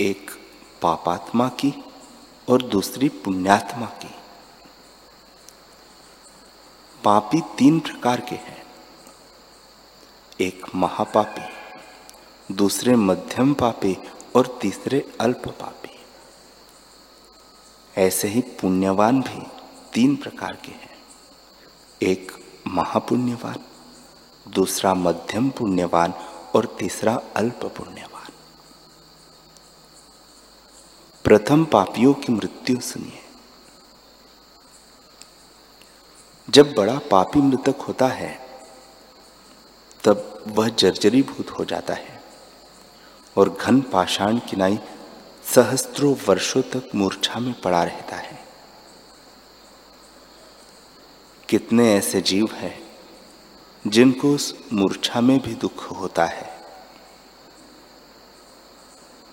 एक 0.00 0.30
पापात्मा 0.82 1.48
की 1.48 1.84
और 2.48 2.62
दूसरी 2.62 3.08
पुण्यात्मा 3.08 3.86
की। 3.86 4.14
पापी 7.04 7.40
तीन 7.40 7.80
प्रकार 7.80 8.20
के 8.20 8.34
हैं। 8.34 8.66
एक 10.40 10.66
महापापी 10.74 11.53
दूसरे 12.52 12.96
मध्यम 12.96 13.54
पापी 13.54 13.98
और 14.36 14.58
तीसरे 14.62 15.12
अल्प 15.20 15.42
पापी। 15.48 15.98
ऐसे 18.00 18.28
ही 18.28 18.40
पुण्यवान 18.40 19.20
भी 19.20 19.46
तीन 19.92 20.16
प्रकार 20.16 20.56
के 20.56 20.72
हैं। 20.72 21.02
एक 22.02 22.32
महापुण्यवान, 22.66 23.56
दूसरा 24.48 24.94
मध्यम 24.94 25.50
पुण्यवान 25.50 26.12
और 26.54 26.76
तीसरा 26.78 27.20
अल्प 27.36 27.60
पुण्यवान। 27.64 28.32
प्रथम 31.24 31.64
पापियों 31.64 32.14
की 32.14 32.32
मृत्यु 32.32 32.80
सुनिए। 32.80 33.22
जब 36.50 36.74
बड़ा 36.74 36.98
पापी 36.98 37.38
मृतक 37.38 37.80
होता 37.80 38.06
है, 38.06 38.46
तब 40.04 40.44
वह 40.46 40.68
जर्जरीभूत 40.68 41.50
हो 41.50 41.64
जाता 41.64 41.94
है। 41.94 42.13
और 43.36 43.56
घन 43.60 43.80
पाषाण 43.80 44.38
किनाई 44.38 44.78
सहस्त्रों 45.54 46.14
वर्षों 46.28 46.62
तक 46.62 46.90
मूर्छा 46.94 47.40
में 47.40 47.60
पड़ा 47.60 47.84
रहता 47.84 48.16
है। 48.16 48.44
कितने 51.48 51.94
ऐसे 51.94 52.20
जीव 52.20 52.48
हैं 52.52 52.84
जिनको 53.86 54.34
उस 54.34 54.58
मूर्छा 54.72 55.20
में 55.20 55.38
भी 55.40 55.54
दुख 55.54 55.90
होता 55.90 56.24
है। 56.24 56.60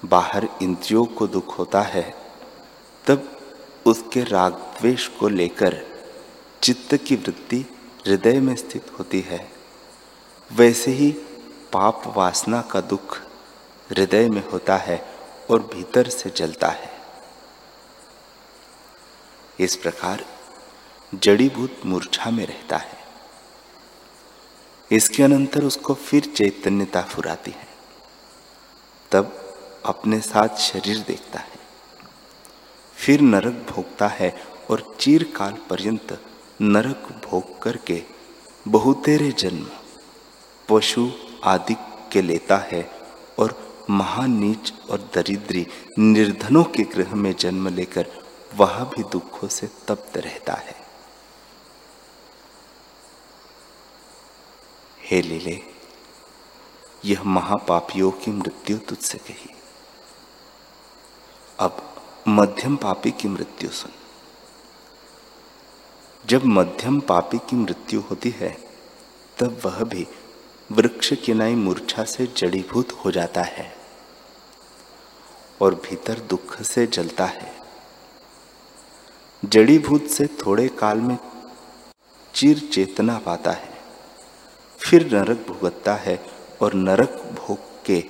बाहर 0.06 0.48
इंद्रियों 0.62 1.06
को 1.06 1.28
दुख 1.28 1.58
होता 1.60 1.82
है, 1.82 2.16
तब 3.08 3.40
उसके 3.86 4.24
राग 4.24 4.54
द्वेष 4.54 5.08
को 5.08 5.28
लेकर 5.28 5.82
चित्त 6.62 6.96
की 6.96 7.16
वृत्ति 7.16 7.66
हृदय 8.08 8.40
में 8.40 8.56
स्थित 8.56 8.92
होती 9.00 9.22
है। 9.22 9.52
वैसे 10.52 10.92
ही 10.92 11.12
पाप 11.74 12.14
वासना 12.18 12.62
का 12.62 12.82
दुख 12.82 13.20
हृदय 13.92 14.30
में 14.30 14.50
होता 14.50 14.78
है 14.78 15.16
और 15.50 15.60
भीतर 15.60 16.10
से 16.10 16.30
जलता 16.30 16.68
है। 16.68 16.92
इस 19.60 19.76
प्रकार 19.76 20.26
जड़ीभूत 21.16 21.82
मूर्छा 21.86 22.32
में 22.32 22.46
रहता 22.46 22.78
है। 22.78 22.98
इसके 24.92 25.24
अनंतर 25.24 25.64
उसको 25.64 25.94
फिर 25.94 26.26
चैतन्यता 26.26 27.02
फुराती 27.02 27.52
है। 27.52 27.68
तब 29.12 29.54
अपने 29.86 30.20
साथ 30.20 30.58
शरीर 30.58 31.00
देखता 31.00 31.40
है। 31.40 31.60
फिर 32.96 33.22
नरक 33.22 33.68
भोगता 33.70 34.08
है 34.08 34.44
और 34.70 34.98
चीरकाल 35.00 35.54
पर्यंत 35.70 36.26
नरक 36.62 37.28
भोग 37.30 37.62
करके 37.62 38.04
बहुतेरे 38.68 39.32
जन्म, 39.32 39.70
पशु 40.70 41.12
आदि 41.44 41.76
के 42.12 42.22
लेता 42.22 42.58
है 42.58 42.92
और 43.40 43.71
महानीच 43.90 44.74
और 44.90 45.10
दरिद्री 45.16 45.68
निर्धनों 46.00 46.64
के 46.64 46.84
गृह 46.84 47.16
में 47.16 47.36
जन्म 47.36 47.68
लेकर 47.68 48.06
वह 48.56 48.84
भी 48.84 49.04
दुखों 49.04 49.48
से 49.48 49.68
तप्त 49.68 50.18
रहता 50.18 50.54
है। 50.54 50.82
हे 55.02 55.22
लीले, 55.22 55.62
यह 57.06 57.24
महापापियों 57.24 58.12
की 58.12 58.32
मृत्यु 58.32 58.78
तुझसे 58.78 59.18
कही। 59.18 59.56
अब 61.60 61.96
मध्यम 62.28 62.76
पापी 62.76 63.12
की 63.12 63.28
मृत्यु 63.28 63.70
सुन। 63.70 63.92
जब 66.26 66.46
मध्यम 66.46 67.00
पापी 67.00 67.38
की 67.38 67.56
मृत्यु 67.56 68.02
होती 68.02 68.30
है, 68.30 68.58
तब 69.40 69.62
वह 69.66 69.84
भी 69.84 70.08
वृक्ष 70.72 71.14
किनाई 71.14 71.56
मूर्छा 71.56 72.04
से 72.04 72.28
जड़ीभूत 72.38 72.92
हो 72.92 73.12
जाता 73.12 73.42
है 73.42 73.76
और 75.62 75.76
भीतर 75.76 76.20
दुख 76.20 76.62
से 76.62 76.88
जलता 76.88 77.26
है। 77.26 77.54
जड़ीभूत 79.46 80.04
से 80.04 80.28
थोड़े 80.28 80.68
काल 80.68 80.98
में 80.98 81.18
चिर 82.36 82.60
चेतना 82.60 83.18
पाता 83.18 83.52
है। 83.52 83.70
फिर 84.80 85.16
नरक 85.16 85.38
भुगतता 85.48 85.96
है 85.96 86.26
और 86.62 86.74
नरक 86.74 87.10
भोग 87.10 87.58
के 87.86 88.02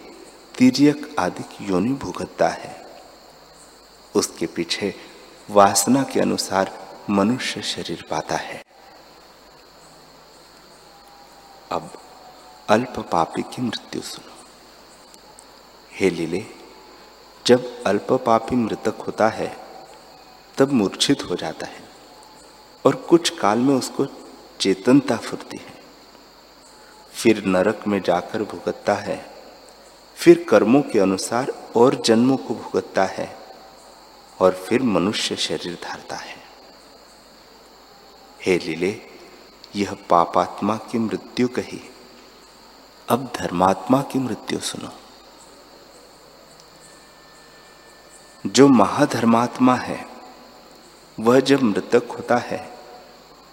तिरक 0.58 1.16
आदि 1.20 1.72
योनि 1.72 1.94
भुगतता 1.94 2.50
है। 2.50 2.86
उसके 4.16 4.46
पीछे 4.46 4.96
वासना 5.50 6.04
के 6.04 6.20
अनुसार 6.20 6.98
मनुष्य 7.10 7.62
शरीर 7.62 8.06
पाता 8.10 8.36
है। 8.36 8.64
अब 11.72 11.94
अल्प 12.72 13.00
पापी 13.12 13.42
की 13.42 13.62
मृत्यु 13.62 14.02
सुनो। 14.02 14.32
हे 15.94 16.10
लीले, 16.10 16.46
जब 17.46 17.84
अल्प 17.84 18.08
पापी 18.12 18.56
मृतक 18.56 18.96
होता 18.98 19.28
है, 19.28 19.58
तब 20.58 20.72
मूर्छित 20.72 21.24
हो 21.24 21.36
जाता 21.36 21.66
है 21.66 21.84
और 22.86 22.96
कुछ 22.96 23.30
काल 23.30 23.60
में 23.60 23.76
उसको 23.76 24.06
चेतनता 24.60 25.18
फुरती 25.18 25.58
है। 25.58 25.74
फिर 27.14 27.46
नरक 27.46 27.88
में 27.88 28.02
जाकर 28.02 28.44
भुगतता 28.44 28.94
है, 28.94 29.36
फिर 30.16 30.46
कर्मों 30.50 30.82
के 30.82 31.00
अनुसार 31.00 31.72
और 31.76 32.02
जन्मों 32.06 32.38
को 32.38 32.56
भुगतता 32.56 33.04
है 33.04 33.38
और 34.40 34.66
फिर 34.70 34.84
मनुष्य 34.84 35.36
शरीर 35.36 35.78
धारता 35.84 36.16
है। 36.16 36.36
हे 38.46 38.58
लीले, 38.58 39.02
यह 39.76 39.98
पापात्मा 40.10 40.78
की 40.78 40.98
मृत्यु 40.98 41.48
कही। 41.48 41.90
अब 43.12 43.32
धर्मात्मा 43.36 44.02
की 44.02 44.20
मृत्यु 44.20 44.60
सुनो। 44.60 44.90
जो 48.50 48.68
महाधर्मात्मा 48.68 49.76
है, 49.76 50.06
वह 51.20 51.40
जब 51.40 51.62
मृतक 51.62 52.08
होता 52.18 52.38
है, 52.38 52.78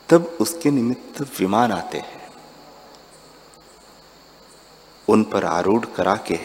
तब 0.09 0.38
उसके 0.40 0.71
निमित्त 0.71 1.40
विमान 1.40 1.73
आते 1.73 1.99
हैं। 1.99 2.33
उन 5.09 5.25
पर 5.25 5.44
आरूढ़ 5.44 5.87
करा 5.87 6.16
के 6.16 6.40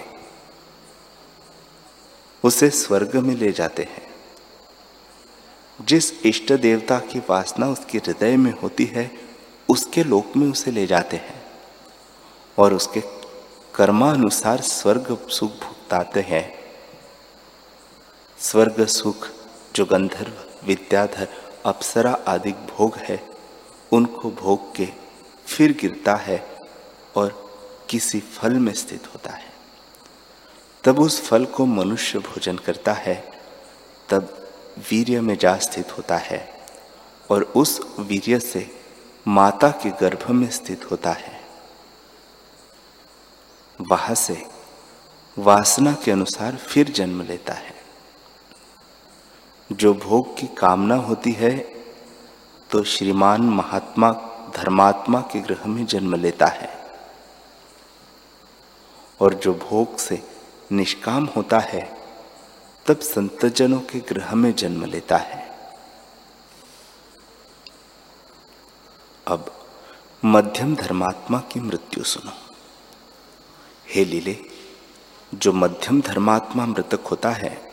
उसे 2.43 2.69
स्वर्ग 2.69 3.15
में 3.15 3.35
ले 3.35 3.51
जाते 3.51 3.83
हैं। 3.83 4.15
जिस 5.81 6.25
इष्ट 6.25 6.53
देवता 6.53 6.99
की 6.99 7.19
वासना 7.19 7.67
उसके 7.67 7.97
हृदय 7.97 8.37
में 8.37 8.59
होती 8.59 8.85
है, 8.85 9.11
उसके 9.69 10.03
लोक 10.03 10.35
में 10.35 10.51
उसे 10.51 10.71
ले 10.71 10.87
जाते 10.87 11.17
हैं। 11.17 11.42
और 12.59 12.73
उसके 12.73 13.03
कर्मानुसार 13.75 14.61
स्वर्ग 14.61 15.27
सुख 15.27 15.51
भुगताते 15.51 16.21
हैं। 16.21 16.53
स्वर्ग 18.39 18.85
सुख, 18.85 19.27
जो 19.75 19.85
गंधर्व, 19.85 20.33
विद्याधर, 20.67 21.27
अप्सरा 21.65 22.17
आदि 22.27 22.51
भोग 22.51 22.95
है, 22.97 23.29
उनको 23.91 24.31
भोग 24.31 24.75
के 24.75 24.87
फिर 25.47 25.77
गिरता 25.81 26.15
है 26.15 26.57
और 27.15 27.43
किसी 27.89 28.19
फल 28.19 28.53
में 28.53 28.73
स्थित 28.73 29.07
होता 29.07 29.31
है। 29.31 29.53
तब 30.83 30.99
उस 30.99 31.21
फल 31.21 31.45
को 31.45 31.65
मनुष्य 31.65 32.19
भोजन 32.19 32.57
करता 32.57 32.93
है, 32.93 33.31
तब 34.09 34.47
वीर्य 34.91 35.21
में 35.21 35.37
जा 35.37 35.57
स्थित 35.57 35.97
होता 35.97 36.17
है 36.17 36.65
और 37.31 37.41
उस 37.43 37.81
वीर्य 37.99 38.39
से 38.39 38.81
माता 39.27 39.69
के 39.69 39.89
गर्भ 39.89 40.31
में 40.31 40.49
स्थित 40.49 40.91
होता 40.91 41.11
है। 41.11 41.32
वहाँ 43.81 44.15
से 44.15 44.47
वासना 45.37 45.93
के 45.93 46.11
अनुसार 46.11 46.55
फिर 46.55 46.91
जन्म 46.91 47.21
लेता 47.21 47.53
है। 47.53 47.75
जो 49.71 49.93
भोग 49.93 50.37
की 50.37 50.47
कामना 50.47 50.95
होती 50.95 51.31
है 51.31 51.57
तो 52.71 52.83
श्रीमान 52.83 53.41
महात्मा, 53.41 54.11
धर्मात्मा 54.55 55.21
के 55.21 55.39
ग्रह 55.39 55.67
में 55.67 55.85
जन्म 55.85 56.15
लेता 56.15 56.45
है। 56.45 56.91
और 59.21 59.33
जो 59.33 59.53
भोग 59.53 59.97
से 59.97 60.23
निष्काम 60.71 61.25
होता 61.25 61.59
है, 61.59 61.97
तब 62.85 62.99
संतजनों 62.99 63.79
के 63.79 63.99
ग्रह 63.99 64.35
में 64.35 64.55
जन्म 64.55 64.85
लेता 64.85 65.17
है। 65.17 65.59
अब 69.27 69.67
मध्यम 70.25 70.75
धर्मात्मा 70.75 71.39
की 71.39 71.59
मृत्यु 71.59 72.03
सुनो। 72.03 72.42
हे 73.95 74.05
लीले, 74.05 74.37
जो 75.35 75.53
मध्यम 75.53 76.01
धर्मात्मा 76.01 76.65
मृतक 76.65 76.99
होता 76.99 77.29
है, 77.29 77.71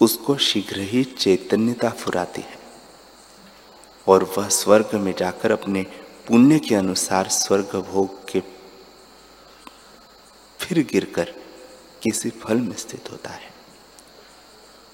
उसको 0.00 0.36
शीघ्र 0.36 0.80
ही 0.80 1.04
चैतन्यता 1.04 1.90
फुराती 1.90 2.40
है। 2.40 2.58
और 4.08 4.34
वह 4.38 4.48
स्वर्ग 4.48 4.90
में 4.94 5.14
जाकर 5.18 5.50
अपने 5.50 5.82
पुण्य 6.28 6.58
के 6.58 6.74
अनुसार 6.74 7.28
स्वर्ग 7.28 7.76
भोग 7.76 8.30
के 8.30 8.42
फिर 10.58 10.86
गिरकर 10.92 11.24
किसी 12.02 12.30
फल 12.30 12.56
में 12.56 12.76
स्थित 12.76 13.10
होता 13.10 13.30
है। 13.30 13.52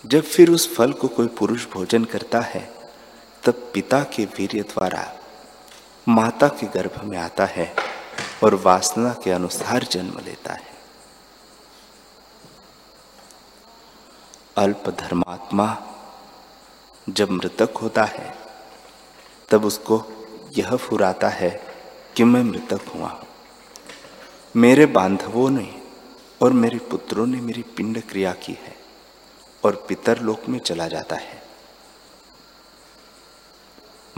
जब 0.06 0.22
फिर 0.22 0.50
उस 0.50 0.74
फल 0.74 0.92
को 0.92 1.08
कोई 1.08 1.26
पुरुष 1.26 1.66
भोजन 1.66 2.04
करता 2.04 2.40
है, 2.40 2.74
तब 3.44 3.70
पिता 3.74 4.04
के 4.04 4.24
वीर्य 4.24 4.62
द्वारा 4.62 5.20
माता 6.08 6.48
के 6.48 6.66
गर्भ 6.66 7.04
में 7.04 7.18
आता 7.18 7.46
है। 7.46 7.93
और 8.44 8.54
वासना 8.54 9.14
के 9.24 9.30
अनुसार 9.30 9.85
जन्म 9.85 10.18
लेता 10.18 10.52
है। 10.52 10.74
अल्प 14.57 14.88
धर्मात्मा 14.88 15.83
जब 17.09 17.30
मृतक 17.30 17.76
होता 17.76 18.04
है, 18.04 18.35
तब 19.48 19.64
उसको 19.64 20.04
यह 20.59 20.76
फुराता 20.76 21.28
है 21.28 21.62
कि 22.16 22.24
मैं 22.24 22.42
मृतक 22.42 22.80
हुआ 22.94 23.09
हूँ। 23.09 23.26
मेरे 24.57 24.87
बांधवों 24.87 25.50
ने 25.50 25.83
और 26.42 26.52
मेरे 26.52 26.78
पुत्रों 26.78 27.26
ने 27.26 27.40
मेरी 27.40 27.62
पिंड 27.62 28.02
क्रिया 28.02 28.33
की 28.33 28.52
है 28.52 28.76
और 29.64 29.85
पितरलोक 29.88 30.48
में 30.48 30.59
चला 30.59 30.88
जाता 30.88 31.16
है। 31.16 31.42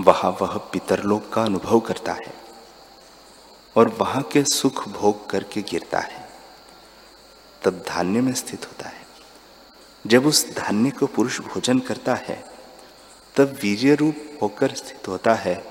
वहाँ 0.00 0.30
वह 0.40 0.56
पितरलोक 0.58 1.32
का 1.32 1.42
अनुभव 1.42 1.80
करता 1.80 2.12
है। 2.12 2.45
और 3.76 3.88
वहाँ 3.88 4.22
के 4.22 4.44
सुख 4.44 4.88
भोग 4.88 5.30
करके 5.30 5.62
गिरता 5.62 5.98
है, 5.98 6.28
तब 7.64 7.84
धान्य 7.88 8.20
में 8.20 8.34
स्थित 8.34 8.66
होता 8.66 8.88
है। 8.88 9.06
जब 10.06 10.26
उस 10.26 10.56
धान्य 10.56 10.90
को 10.90 11.06
पुरुष 11.06 11.40
भोजन 11.40 11.78
करता 11.78 12.14
है, 12.14 12.44
तब 13.36 13.58
वीर्य 13.62 13.94
रूप 13.94 14.38
होकर 14.42 14.74
स्थित 14.74 15.08
होता 15.08 15.34
है। 15.34 15.64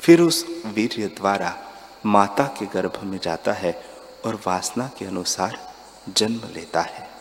फिर 0.00 0.20
उस 0.20 0.62
वीर्य 0.66 1.06
द्वारा 1.06 1.72
माता 2.06 2.44
के 2.44 2.66
गर्भ 2.66 3.00
में 3.04 3.18
जाता 3.22 3.52
है 3.52 3.84
और 4.26 4.40
वासना 4.46 4.90
के 4.98 5.04
अनुसार 5.04 5.74
जन्म 6.08 6.40
लेता 6.54 6.80
है। 6.80 7.17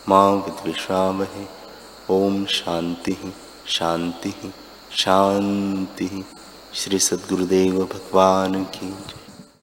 मा 0.08 0.20
विद्विषावहे 0.44 1.44
ॐ 2.14 2.38
शान्तिः 2.56 3.22
शान्तिः 3.76 4.40
शांति 5.02 6.08
श्री 6.80 6.98
सद्गुरुदेव 7.08 7.76
भगवान 7.92 8.52
की 8.76 8.88